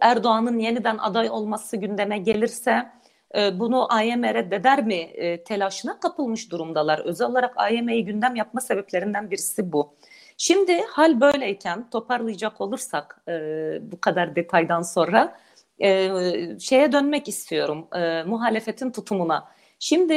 [0.00, 2.86] Erdoğan'ın yeniden aday olması gündeme gelirse
[3.34, 6.98] bunu AYM reddeder mi e, telaşına kapılmış durumdalar.
[6.98, 9.94] Özel olarak AYM'yi gündem yapma sebeplerinden birisi bu.
[10.36, 13.32] Şimdi hal böyleyken toparlayacak olursak e,
[13.92, 15.38] bu kadar detaydan sonra
[15.82, 16.10] e,
[16.60, 17.88] şeye dönmek istiyorum
[18.26, 19.48] muhalefetin tutumuna.
[19.78, 20.14] Şimdi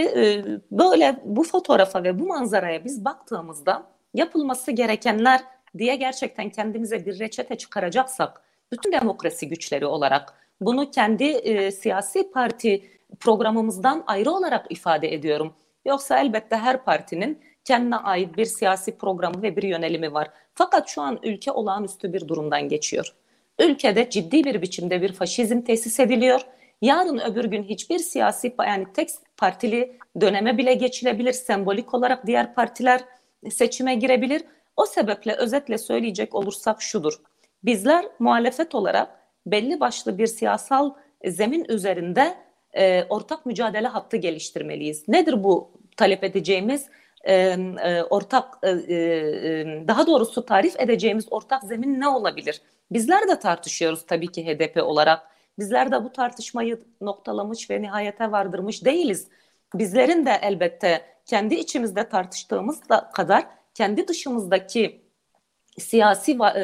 [0.71, 3.83] böyle bu fotoğrafa ve bu manzaraya biz baktığımızda
[4.13, 5.41] yapılması gerekenler
[5.77, 8.41] diye gerçekten kendimize bir reçete çıkaracaksak
[8.71, 12.83] bütün demokrasi güçleri olarak bunu kendi e, siyasi parti
[13.19, 15.53] programımızdan ayrı olarak ifade ediyorum.
[15.85, 20.29] Yoksa elbette her partinin kendine ait bir siyasi programı ve bir yönelimi var.
[20.55, 23.13] Fakat şu an ülke olağanüstü bir durumdan geçiyor.
[23.59, 26.41] Ülkede ciddi bir biçimde bir faşizm tesis ediliyor.
[26.81, 31.33] Yarın öbür gün hiçbir siyasi yani tek partili döneme bile geçilebilir.
[31.33, 33.01] Sembolik olarak diğer partiler
[33.49, 34.43] seçime girebilir.
[34.77, 37.13] O sebeple özetle söyleyecek olursak şudur.
[37.63, 40.93] Bizler muhalefet olarak belli başlı bir siyasal
[41.25, 42.37] zemin üzerinde
[42.73, 45.07] e, ortak mücadele hattı geliştirmeliyiz.
[45.07, 46.85] Nedir bu talep edeceğimiz
[47.23, 47.33] e,
[47.83, 52.61] e, ortak e, e, daha doğrusu tarif edeceğimiz ortak zemin ne olabilir?
[52.91, 55.27] Bizler de tartışıyoruz tabii ki HDP olarak.
[55.59, 59.27] Bizler de bu tartışmayı noktalamış ve nihayete vardırmış değiliz.
[59.75, 65.00] Bizlerin de elbette kendi içimizde tartıştığımız da kadar kendi dışımızdaki
[65.81, 66.61] siyasi e,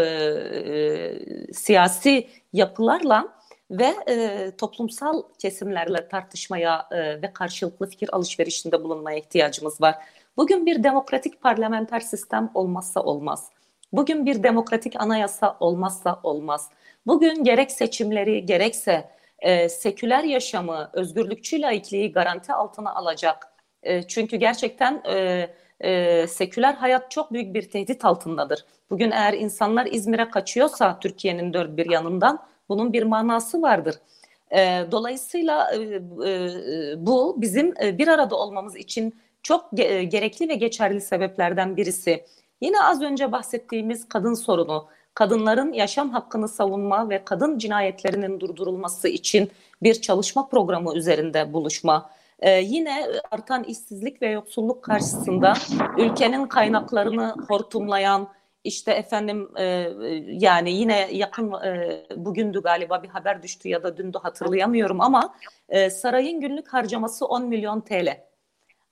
[0.00, 3.38] e, siyasi yapılarla
[3.70, 9.94] ve e, toplumsal kesimlerle tartışmaya e, ve karşılıklı fikir alışverişinde bulunmaya ihtiyacımız var.
[10.36, 13.50] Bugün bir demokratik parlamenter sistem olmazsa olmaz.
[13.92, 16.70] Bugün bir demokratik anayasa olmazsa olmaz.
[17.06, 23.52] Bugün gerek seçimleri gerekse e, seküler yaşamı, özgürlükçü laikliği garanti altına alacak.
[23.82, 25.48] E, çünkü gerçekten e,
[25.80, 28.64] e, seküler hayat çok büyük bir tehdit altındadır.
[28.90, 33.94] Bugün eğer insanlar İzmir'e kaçıyorsa Türkiye'nin dört bir yanından bunun bir manası vardır.
[34.50, 36.50] E, dolayısıyla e, e,
[37.06, 42.24] bu bizim e, bir arada olmamız için çok ge- gerekli ve geçerli sebeplerden birisi.
[42.60, 49.50] Yine az önce bahsettiğimiz kadın sorunu, kadınların yaşam hakkını savunma ve kadın cinayetlerinin durdurulması için
[49.82, 52.10] bir çalışma programı üzerinde buluşma.
[52.40, 55.54] E, yine artan işsizlik ve yoksulluk karşısında
[55.98, 58.28] ülkenin kaynaklarını hortumlayan,
[58.64, 59.88] işte efendim e,
[60.26, 65.34] yani yine yakın e, bugündü galiba bir haber düştü ya da dündü hatırlayamıyorum ama
[65.68, 68.28] e, sarayın günlük harcaması 10 milyon TL.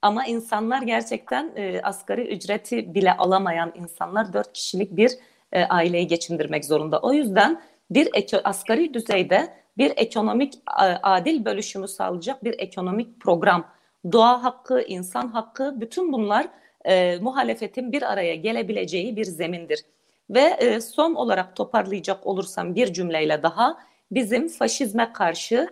[0.02, 5.12] Ama insanlar gerçekten e, asgari ücreti bile alamayan insanlar dört kişilik bir
[5.52, 7.00] e, aileyi geçindirmek zorunda.
[7.00, 8.08] O yüzden bir
[8.44, 9.48] asgari düzeyde
[9.78, 10.54] bir ekonomik
[11.02, 13.68] adil bölüşümü sağlayacak bir ekonomik program,
[14.12, 16.48] doğa hakkı, insan hakkı bütün bunlar
[16.84, 19.80] e, muhalefetin bir araya gelebileceği bir zemindir.
[20.30, 23.78] Ve e, son olarak toparlayacak olursam bir cümleyle daha
[24.10, 25.68] bizim faşizme karşı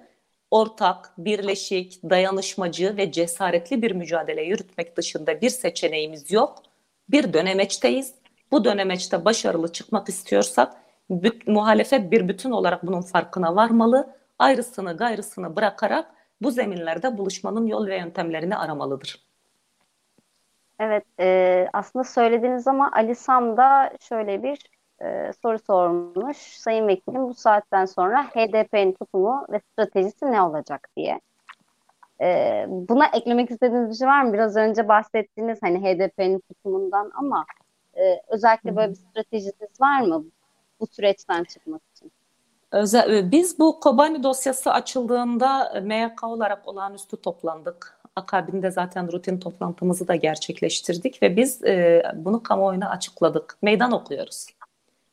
[0.50, 6.62] ortak, birleşik, dayanışmacı ve cesaretli bir mücadele yürütmek dışında bir seçeneğimiz yok.
[7.08, 8.14] Bir dönemeçteyiz.
[8.52, 10.83] Bu dönemeçte başarılı çıkmak istiyorsak
[11.46, 14.16] muhalefet bir bütün olarak bunun farkına varmalı.
[14.38, 16.10] Ayrısını gayrısını bırakarak
[16.42, 19.24] bu zeminlerde buluşmanın yol ve yöntemlerini aramalıdır.
[20.80, 24.58] Evet, e, aslında söylediğiniz ama Ali Sam da şöyle bir
[25.02, 26.36] e, soru sormuş.
[26.36, 31.20] Sayın Vekilim bu saatten sonra HDP'nin tutumu ve stratejisi ne olacak diye.
[32.20, 34.32] E, buna eklemek istediğiniz bir şey var mı?
[34.32, 37.44] Biraz önce bahsettiğiniz hani HDP'nin tutumundan ama
[37.96, 40.24] e, özellikle böyle bir stratejiniz var mı
[40.80, 42.12] bu süreçten çıkmak için?
[42.72, 47.98] Özel, e, biz bu Kobani dosyası açıldığında MYK olarak olağanüstü toplandık.
[48.16, 53.56] Akabinde zaten rutin toplantımızı da gerçekleştirdik ve biz e, bunu kamuoyuna açıkladık.
[53.62, 54.46] Meydan okuyoruz.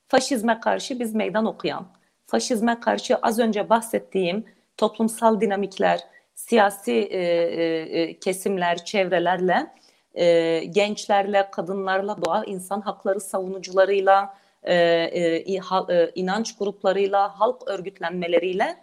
[0.07, 1.86] Faşizme karşı biz meydan okuyan,
[2.26, 4.45] faşizme karşı az önce bahsettiğim
[4.78, 5.99] toplumsal dinamikler,
[6.36, 9.68] siyasi e, e, e kesimler, çevrelerle,
[10.14, 15.53] e, gençlerle, kadınlarla, doğa insan hakları savunucularıyla, e, e,
[15.89, 18.78] e, inanç gruplarıyla, halk örgütlenmeleriyle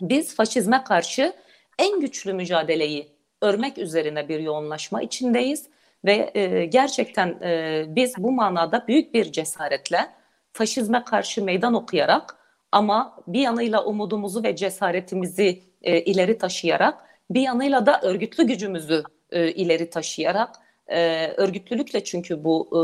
[0.00, 1.32] biz faşizme karşı
[1.78, 3.08] en güçlü mücadeleyi
[3.42, 5.66] örmek üzerine bir yoğunlaşma içindeyiz
[6.04, 10.06] ve e, gerçekten e, biz bu manada büyük bir cesaretle
[10.52, 12.36] faşizme karşı meydan okuyarak
[12.72, 16.98] ama bir yanıyla umudumuzu ve cesaretimizi e, ileri taşıyarak
[17.30, 20.56] bir yanıyla da örgütlü gücümüzü e, ileri taşıyarak
[20.88, 22.78] e, örgütlülükle çünkü bu e,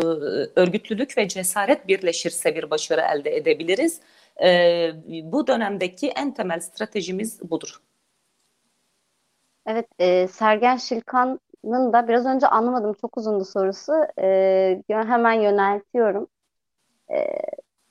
[0.60, 4.00] örgütlülük ve cesaret birleşirse bir başarı elde edebiliriz.
[4.42, 4.90] E,
[5.24, 7.80] bu dönemdeki en temel stratejimiz budur.
[9.66, 13.92] Evet, e, Sergen Şilkan'ın da biraz önce anlamadım çok uzundu sorusu.
[14.20, 16.28] E, hemen yöneltiyorum.
[17.10, 17.26] E,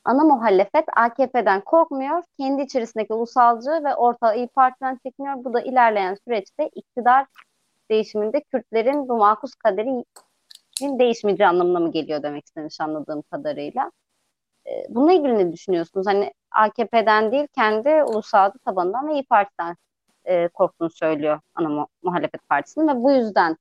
[0.05, 5.35] ana muhalefet AKP'den korkmuyor, kendi içerisindeki ulusalcı ve orta İYİ Parti'den çekiniyor.
[5.43, 7.25] Bu da ilerleyen süreçte iktidar
[7.91, 10.05] değişiminde Kürtlerin bu makus kaderin
[10.81, 13.91] değişmeyeceği anlamına mı geliyor demek istemiş anladığım kadarıyla.
[14.67, 16.07] E, bununla ilgili ne düşünüyorsunuz?
[16.07, 19.75] Hani AKP'den değil kendi ulusalcı tabanından ve İYİ Parti'den
[20.25, 23.57] e, korktuğunu söylüyor ana mu- muhalefet partisinin ve bu yüzden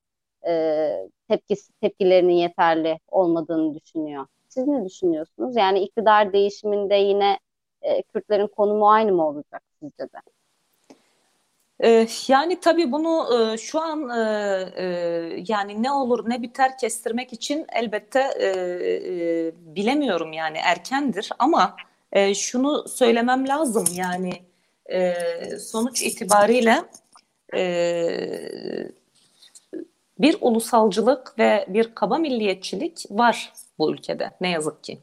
[0.46, 4.26] e, tepkisi, tepkilerinin yeterli olmadığını düşünüyor.
[4.48, 5.56] Siz ne düşünüyorsunuz?
[5.56, 7.38] Yani iktidar değişiminde yine
[7.82, 10.18] e, Kürtlerin konumu aynı mı olacak sizce de?
[12.28, 13.28] Yani tabii bunu
[13.58, 13.98] şu an
[15.48, 18.30] yani ne olur ne biter kestirmek için elbette
[19.54, 21.76] bilemiyorum yani erkendir ama
[22.34, 24.32] şunu söylemem lazım yani
[25.58, 26.82] sonuç itibariyle
[30.18, 34.98] bir ulusalcılık ve bir kaba milliyetçilik var bu ülkede ne yazık ki.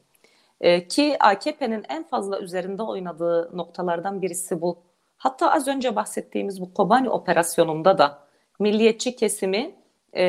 [0.88, 4.89] Ki AKP'nin en fazla üzerinde oynadığı noktalardan birisi bu.
[5.20, 8.18] Hatta az önce bahsettiğimiz bu Kobani operasyonunda da
[8.58, 9.74] milliyetçi kesimi
[10.12, 10.24] e,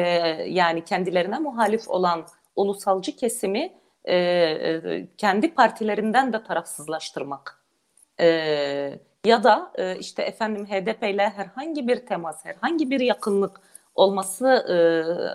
[0.47, 2.25] yani kendilerine muhalif olan
[2.55, 3.73] ulusalcı kesimi
[4.05, 7.63] e, e, kendi partilerinden de tarafsızlaştırmak
[8.19, 8.27] e,
[9.25, 13.61] ya da e, işte efendim HDP ile herhangi bir temas, herhangi bir yakınlık
[13.95, 14.75] olması e,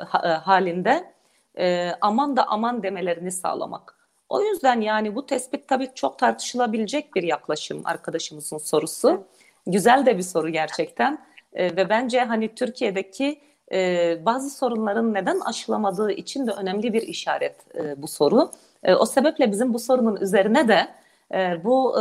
[0.05, 1.13] ha, e, halinde
[1.59, 3.97] e, aman da aman demelerini sağlamak.
[4.29, 9.09] O yüzden yani bu tespit tabii çok tartışılabilecek bir yaklaşım arkadaşımızın sorusu.
[9.09, 9.36] Evet.
[9.67, 11.19] Güzel de bir soru gerçekten
[11.53, 13.41] e, ve bence hani Türkiye'deki
[13.73, 18.51] e, bazı sorunların neden aşılamadığı için de önemli bir işaret e, bu soru.
[18.83, 20.89] E, o sebeple bizim bu sorunun üzerine de
[21.65, 21.95] bu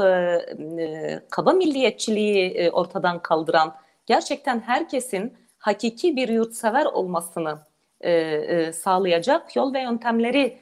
[1.29, 7.57] kaba milliyetçiliği ortadan kaldıran gerçekten herkesin hakiki bir yurtsever olmasını
[8.73, 10.57] sağlayacak yol ve yöntemleri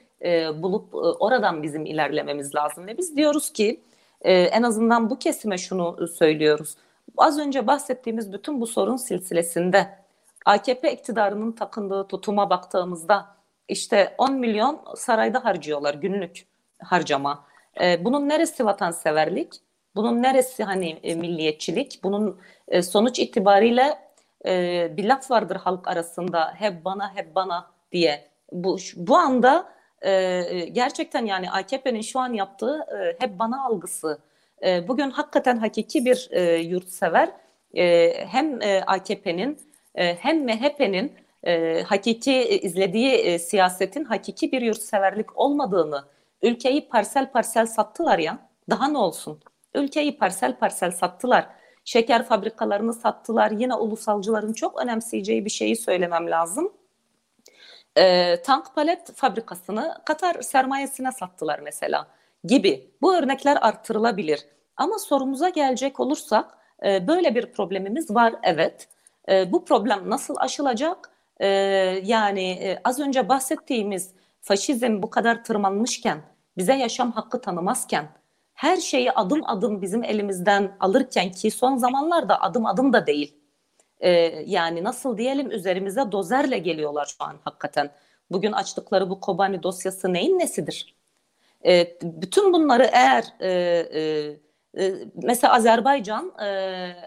[0.62, 2.88] bulup oradan bizim ilerlememiz lazım.
[2.88, 3.82] Ve biz diyoruz ki
[4.22, 6.76] en azından bu kesime şunu söylüyoruz.
[7.18, 10.04] Az önce bahsettiğimiz bütün bu sorun silsilesinde
[10.46, 13.36] AKP iktidarının takındığı tutuma baktığımızda
[13.68, 16.48] işte 10 milyon sarayda harcıyorlar günlük
[16.80, 17.46] harcama.
[17.82, 19.54] Ee, bunun neresi vatanseverlik?
[19.96, 22.00] Bunun neresi hani e, milliyetçilik?
[22.04, 24.00] Bunun e, sonuç itibariyle
[24.46, 28.28] e, bir laf vardır halk arasında hep bana hep bana diye.
[28.52, 30.42] Bu bu anda e,
[30.72, 34.20] gerçekten yani AKP'nin şu an yaptığı e, hep bana algısı.
[34.64, 37.32] E, bugün hakikaten hakiki bir e, yurtsever
[37.78, 39.60] e, hem e, AKP'nin
[39.96, 46.06] e, hem MHP'nin e, hakiki e, izlediği e, siyasetin hakiki bir yurtseverlik olmadığını,
[46.42, 48.40] ülkeyi parsel parsel sattılar ya.
[48.70, 49.40] Daha ne olsun?
[49.76, 51.48] Ülkeyi parsel parsel sattılar.
[51.86, 53.52] Şeker fabrikalarını sattılar.
[53.52, 56.74] Yine ulusalcıların çok önemseyeceği bir şeyi söylemem lazım.
[57.98, 62.08] E, tank palet fabrikasını Katar sermayesine sattılar mesela
[62.44, 62.92] gibi.
[63.02, 64.46] Bu örnekler arttırılabilir.
[64.78, 68.88] Ama sorumuza gelecek olursak e, böyle bir problemimiz var evet.
[69.30, 71.10] E, bu problem nasıl aşılacak?
[71.40, 71.48] E,
[72.04, 76.22] yani e, az önce bahsettiğimiz faşizm bu kadar tırmanmışken,
[76.58, 78.06] bize yaşam hakkı tanımazken,
[78.54, 83.36] her şeyi adım adım bizim elimizden alırken ki son zamanlarda adım adım da değil.
[84.00, 84.10] Ee,
[84.46, 87.92] yani nasıl diyelim üzerimize dozerle geliyorlar şu an hakikaten.
[88.32, 90.96] Bugün açtıkları bu Kobani dosyası neyin nesidir?
[91.66, 96.46] Ee, bütün bunları eğer e, e, e, mesela Azerbaycan e,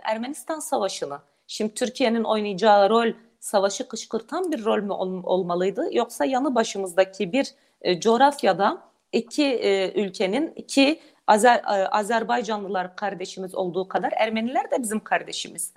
[0.03, 6.55] Ermenistan savaşını şimdi Türkiye'nin oynayacağı rol savaşı kışkırtan bir rol mü ol, olmalıydı yoksa yanı
[6.55, 8.83] başımızdaki bir e, coğrafyada
[9.13, 15.73] iki e, ülkenin iki Azer, e, Azerbaycanlılar kardeşimiz olduğu kadar Ermeniler de bizim kardeşimiz.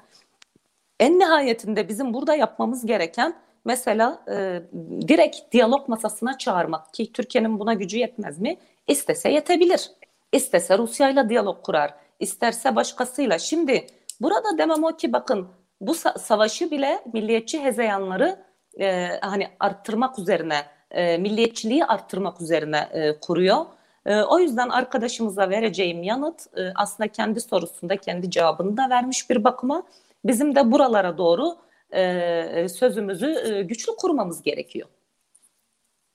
[1.00, 3.36] En nihayetinde bizim burada yapmamız gereken
[3.66, 4.62] mesela e,
[5.08, 8.58] direkt diyalog masasına çağırmak ki Türkiye'nin buna gücü yetmez mi?
[8.88, 9.92] İstese yetebilir.
[10.32, 11.94] İstese Rusya ile diyalog kurar.
[12.20, 13.40] İsterse başkasıyla.
[13.40, 13.88] Şimdi
[14.22, 15.48] burada demem o ki bakın
[15.82, 18.40] bu sa- savaşı bile milliyetçi hezeyanları
[18.80, 23.66] e, hani arttırmak üzerine, e, milliyetçiliği arttırmak üzerine e, kuruyor.
[24.06, 29.44] E, o yüzden arkadaşımıza vereceğim yanıt e, aslında kendi sorusunda kendi cevabını da vermiş bir
[29.44, 29.84] bakıma.
[30.26, 31.56] Bizim de buralara doğru
[31.94, 34.88] e, sözümüzü e, güçlü kurmamız gerekiyor.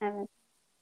[0.01, 0.29] Evet.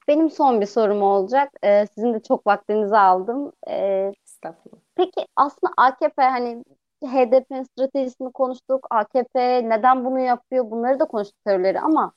[0.08, 1.50] Benim son bir sorum olacak.
[1.64, 3.52] Ee, sizin de çok vaktinizi aldım.
[3.68, 4.80] Ee, Estağfurullah.
[4.94, 6.64] peki aslında AKP hani
[7.04, 8.86] HDP'nin stratejisini konuştuk.
[8.90, 10.70] AKP neden bunu yapıyor?
[10.70, 12.12] Bunları da konuştuk teorileri ama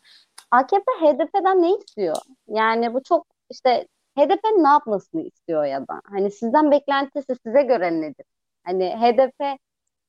[0.52, 2.16] AKP HDP'den ne istiyor?
[2.48, 8.02] Yani bu çok işte HDP'nin ne yapmasını istiyor ya da hani sizden beklentisi size göre
[8.02, 8.26] nedir?
[8.64, 9.58] Hani HDP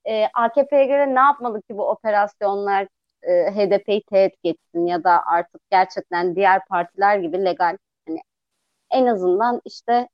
[0.08, 2.88] e, AKP'ye göre ne yapmalı ki bu operasyonlar
[3.22, 7.76] e, HDP'yi teğet geçsin ya da artık gerçekten diğer partiler gibi legal
[8.08, 8.20] hani
[8.90, 10.08] en azından işte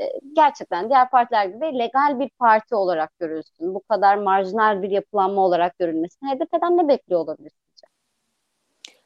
[0.00, 0.04] e,
[0.36, 3.74] gerçekten diğer partiler gibi legal bir parti olarak görülsün.
[3.74, 6.26] Bu kadar marjinal bir yapılanma olarak görülmesin.
[6.26, 7.52] HDP'den ne bekliyor olabilir?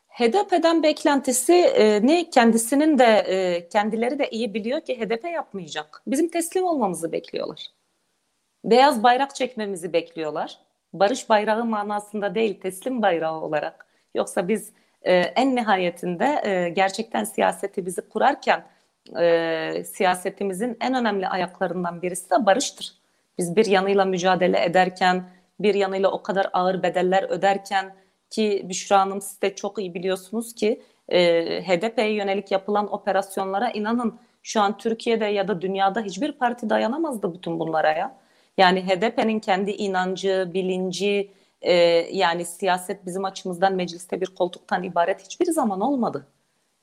[0.08, 6.02] HDP'den beklentisi e, kendisinin de e, kendileri de iyi biliyor ki HDP yapmayacak.
[6.06, 7.66] Bizim teslim olmamızı bekliyorlar.
[8.64, 10.58] Beyaz bayrak çekmemizi bekliyorlar.
[10.92, 13.86] Barış bayrağı manasında değil teslim bayrağı olarak.
[14.14, 18.64] Yoksa biz e, en nihayetinde e, gerçekten siyaseti bizi kurarken
[19.20, 22.94] e, siyasetimizin en önemli ayaklarından birisi de barıştır.
[23.38, 25.24] Biz bir yanıyla mücadele ederken,
[25.60, 27.94] bir yanıyla o kadar ağır bedeller öderken
[28.30, 31.20] ki Büşra Hanım siz de çok iyi biliyorsunuz ki e,
[31.62, 37.60] HDP'ye yönelik yapılan operasyonlara inanın şu an Türkiye'de ya da dünyada hiçbir parti dayanamazdı bütün
[37.60, 38.23] bunlara ya.
[38.58, 41.30] Yani HDP'nin kendi inancı, bilinci,
[41.62, 41.72] e,
[42.12, 46.26] yani siyaset bizim açımızdan mecliste bir koltuktan ibaret hiçbir zaman olmadı.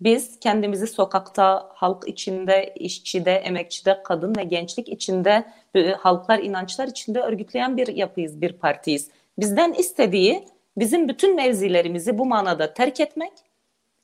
[0.01, 5.45] Biz kendimizi sokakta, halk içinde, işçide, emekçide, kadın ve gençlik içinde,
[5.75, 9.09] e, halklar, inançlar içinde örgütleyen bir yapıyız, bir partiyiz.
[9.39, 10.45] Bizden istediği
[10.77, 13.33] bizim bütün mevzilerimizi bu manada terk etmek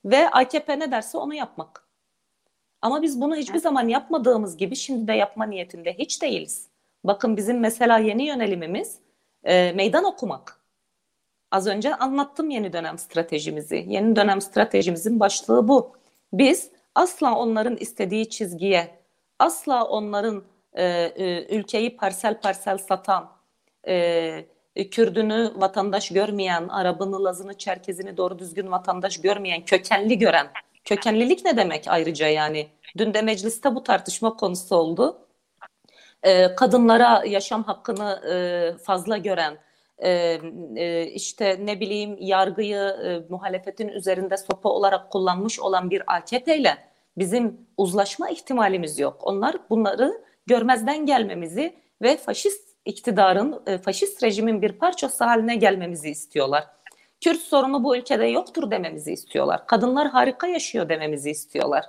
[0.06, 1.88] ve AKP ne derse onu yapmak.
[2.82, 6.68] Ama biz bunu hiçbir zaman yapmadığımız gibi şimdi de yapma niyetinde hiç değiliz.
[7.04, 9.00] Bakın bizim mesela yeni yönelimimiz
[9.44, 10.62] e, meydan okumak.
[11.52, 13.86] Az önce anlattım yeni dönem stratejimizi.
[13.88, 15.94] Yeni dönem stratejimizin başlığı bu.
[16.34, 19.00] Biz asla onların istediği çizgiye,
[19.40, 20.44] asla onların
[20.74, 23.32] e, e, ülkeyi parsel parsel satan,
[23.88, 24.46] e,
[24.92, 30.48] Kürdünü vatandaş görmeyen, Arabını, Lazını, Çerkezini doğru düzgün vatandaş görmeyen, kökenli gören.
[30.86, 32.68] Kökenlilik ne demek ayrıca yani?
[32.98, 35.27] Dün de mecliste bu tartışma konusu oldu.
[36.28, 39.58] E, kadınlara yaşam hakkını e, fazla gören,
[40.00, 42.96] e, işte ne bileyim yargıyı
[43.30, 46.78] muhalefetin üzerinde sopa olarak kullanmış olan bir AKP ile
[47.18, 49.20] bizim uzlaşma ihtimalimiz yok.
[49.24, 56.68] Onlar bunları görmezden gelmemizi ve faşist iktidarın, faşist rejimin bir parçası haline gelmemizi istiyorlar.
[57.22, 59.68] Kürt sorunu bu ülkede yoktur dememizi istiyorlar.
[59.68, 61.86] Kadınlar harika yaşıyor dememizi istiyorlar.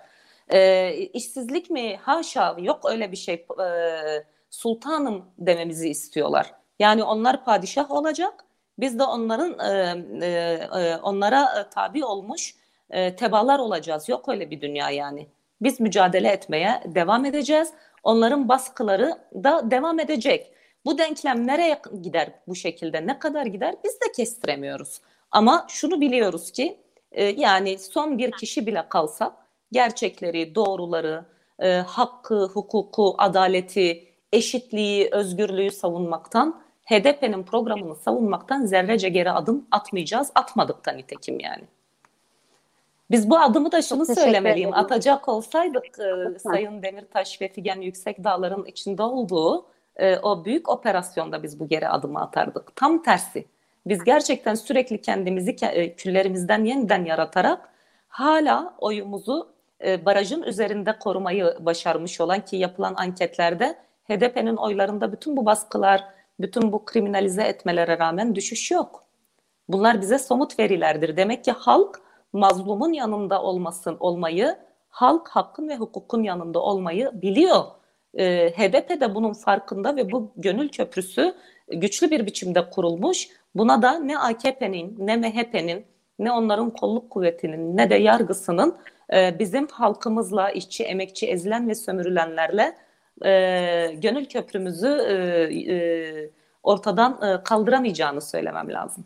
[0.53, 1.97] E, işsizlik mi?
[1.97, 3.35] Haşa yok öyle bir şey.
[3.35, 6.55] E, sultanım dememizi istiyorlar.
[6.79, 8.45] Yani onlar padişah olacak.
[8.79, 10.29] Biz de onların e,
[10.73, 12.55] e, onlara tabi olmuş
[12.91, 14.09] e, tebalar olacağız.
[14.09, 15.27] Yok öyle bir dünya yani.
[15.61, 17.73] Biz mücadele etmeye devam edeceğiz.
[18.03, 20.53] Onların baskıları da devam edecek.
[20.85, 23.07] Bu denklem nereye gider bu şekilde?
[23.07, 23.75] Ne kadar gider?
[23.85, 25.01] Biz de kestiremiyoruz.
[25.31, 26.81] Ama şunu biliyoruz ki
[27.13, 29.37] e, yani son bir kişi bile kalsa
[29.73, 31.25] gerçekleri, doğruları,
[31.59, 40.33] e, hakkı, hukuku, adaleti, eşitliği, özgürlüğü savunmaktan, HDP'nin programını savunmaktan zerrece geri adım atmayacağız.
[40.35, 41.65] Atmadık da nitekim yani.
[43.11, 44.69] Biz bu adımı da şunu söylemeliyim.
[44.69, 44.85] Ederim.
[44.85, 49.67] Atacak olsaydık e, Sayın Demirtaş ve Figen Yüksek Dağlar'ın içinde olduğu
[49.97, 52.77] e, o büyük operasyonda biz bu geri adımı atardık.
[52.77, 53.45] Tam tersi.
[53.87, 57.69] Biz gerçekten sürekli kendimizi e, küllerimizden yeniden yaratarak
[58.09, 59.49] hala oyumuzu
[59.85, 66.05] e, barajın üzerinde korumayı başarmış olan ki yapılan anketlerde HDP'nin oylarında bütün bu baskılar,
[66.41, 69.05] bütün bu kriminalize etmelere rağmen düşüş yok.
[69.69, 71.17] Bunlar bize somut verilerdir.
[71.17, 72.01] Demek ki halk
[72.33, 74.59] mazlumun yanında olmasın olmayı,
[74.89, 77.65] halk hakkın ve hukukun yanında olmayı biliyor.
[78.15, 81.35] E, HDP de bunun farkında ve bu gönül köprüsü
[81.69, 83.29] güçlü bir biçimde kurulmuş.
[83.55, 85.87] Buna da ne AKP'nin, ne MHP'nin,
[86.19, 88.77] ne onların kolluk kuvvetinin, ne de yargısının
[89.13, 92.77] e, bizim halkımızla, işçi, emekçi, ezilen ve sömürülenlerle
[93.25, 96.31] e, gönül köprümüzü e, e,
[96.63, 99.05] ortadan e, kaldıramayacağını söylemem lazım.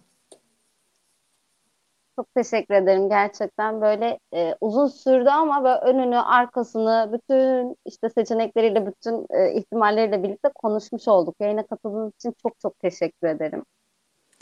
[2.16, 8.86] Çok teşekkür ederim gerçekten böyle e, uzun sürdü ama böyle önünü arkasını bütün işte seçenekleriyle
[8.86, 11.36] bütün e, ihtimalleriyle birlikte konuşmuş olduk.
[11.40, 13.64] Yayına katıldığınız için çok çok teşekkür ederim.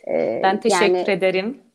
[0.08, 1.69] E, ben teşekkür yani, ederim.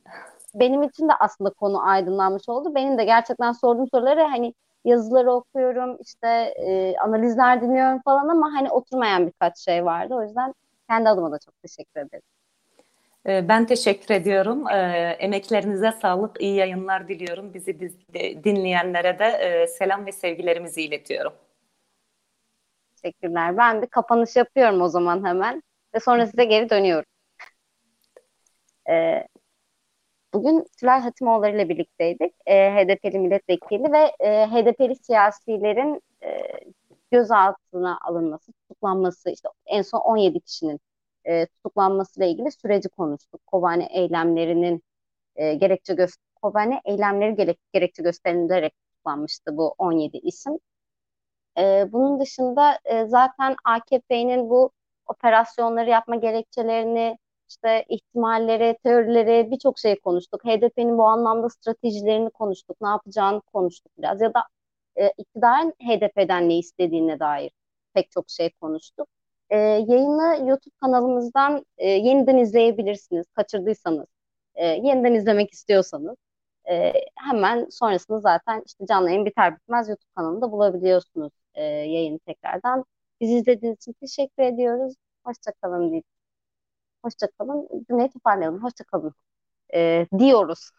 [0.55, 2.75] Benim için de aslında konu aydınlanmış oldu.
[2.75, 4.53] Benim de gerçekten sorduğum soruları hani
[4.85, 6.27] yazıları okuyorum işte
[6.67, 10.15] e, analizler dinliyorum falan ama hani oturmayan birkaç şey vardı.
[10.15, 10.53] O yüzden
[10.89, 12.23] kendi adıma da çok teşekkür ederim.
[13.27, 14.67] Ee, ben teşekkür ediyorum.
[14.67, 17.53] Ee, emeklerinize sağlık, iyi yayınlar diliyorum.
[17.53, 17.79] Bizi
[18.43, 21.33] dinleyenlere de e, selam ve sevgilerimizi iletiyorum.
[23.01, 23.57] Teşekkürler.
[23.57, 25.63] Ben de kapanış yapıyorum o zaman hemen
[25.95, 27.09] ve sonra size geri dönüyorum.
[28.89, 29.27] Ee,
[30.35, 32.33] bugün Tülay Hatimoğulları ile birlikteydik.
[32.47, 36.41] HDP'li milletvekili ve e, HDP'li siyasilerin e,
[37.11, 40.79] gözaltına alınması, tutuklanması, işte en son 17 kişinin
[41.25, 43.47] e, tutuklanmasıyla ilgili süreci konuştuk.
[43.47, 44.83] Kobane eylemlerinin
[45.35, 50.59] e, gerekçe göster Kobane eylemleri gerek gerekçe gösterilerek tutuklanmıştı bu 17 isim.
[51.57, 54.71] E, bunun dışında e, zaten AKP'nin bu
[55.07, 57.17] operasyonları yapma gerekçelerini
[57.49, 60.45] işte ihtimalleri, teorileri birçok şey konuştuk.
[60.45, 62.77] HDP'nin bu anlamda stratejilerini konuştuk.
[62.81, 64.21] Ne yapacağını konuştuk biraz.
[64.21, 64.43] Ya da
[64.95, 67.51] e, iktidarın HDP'den ne istediğine dair
[67.93, 69.07] pek çok şey konuştuk.
[69.49, 73.25] E, yayını YouTube kanalımızdan e, yeniden izleyebilirsiniz.
[73.35, 74.07] Kaçırdıysanız,
[74.55, 76.15] e, yeniden izlemek istiyorsanız
[76.69, 82.85] e, hemen sonrasında zaten işte canlı yayın biter bitmez YouTube kanalında bulabiliyorsunuz e, yayını tekrardan.
[83.21, 84.95] Bizi izlediğiniz için teşekkür ediyoruz.
[85.25, 85.91] Hoşçakalın
[87.05, 87.11] diye.
[87.11, 87.85] Hoşçakalın.
[87.89, 88.63] Cümleyi toparlayalım.
[88.63, 89.13] Hoşçakalın
[89.75, 90.71] e, diyoruz.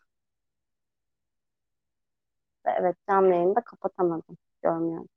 [2.66, 4.36] Evet canlı yayını da kapatamadım.
[4.62, 5.08] Görmüyorum.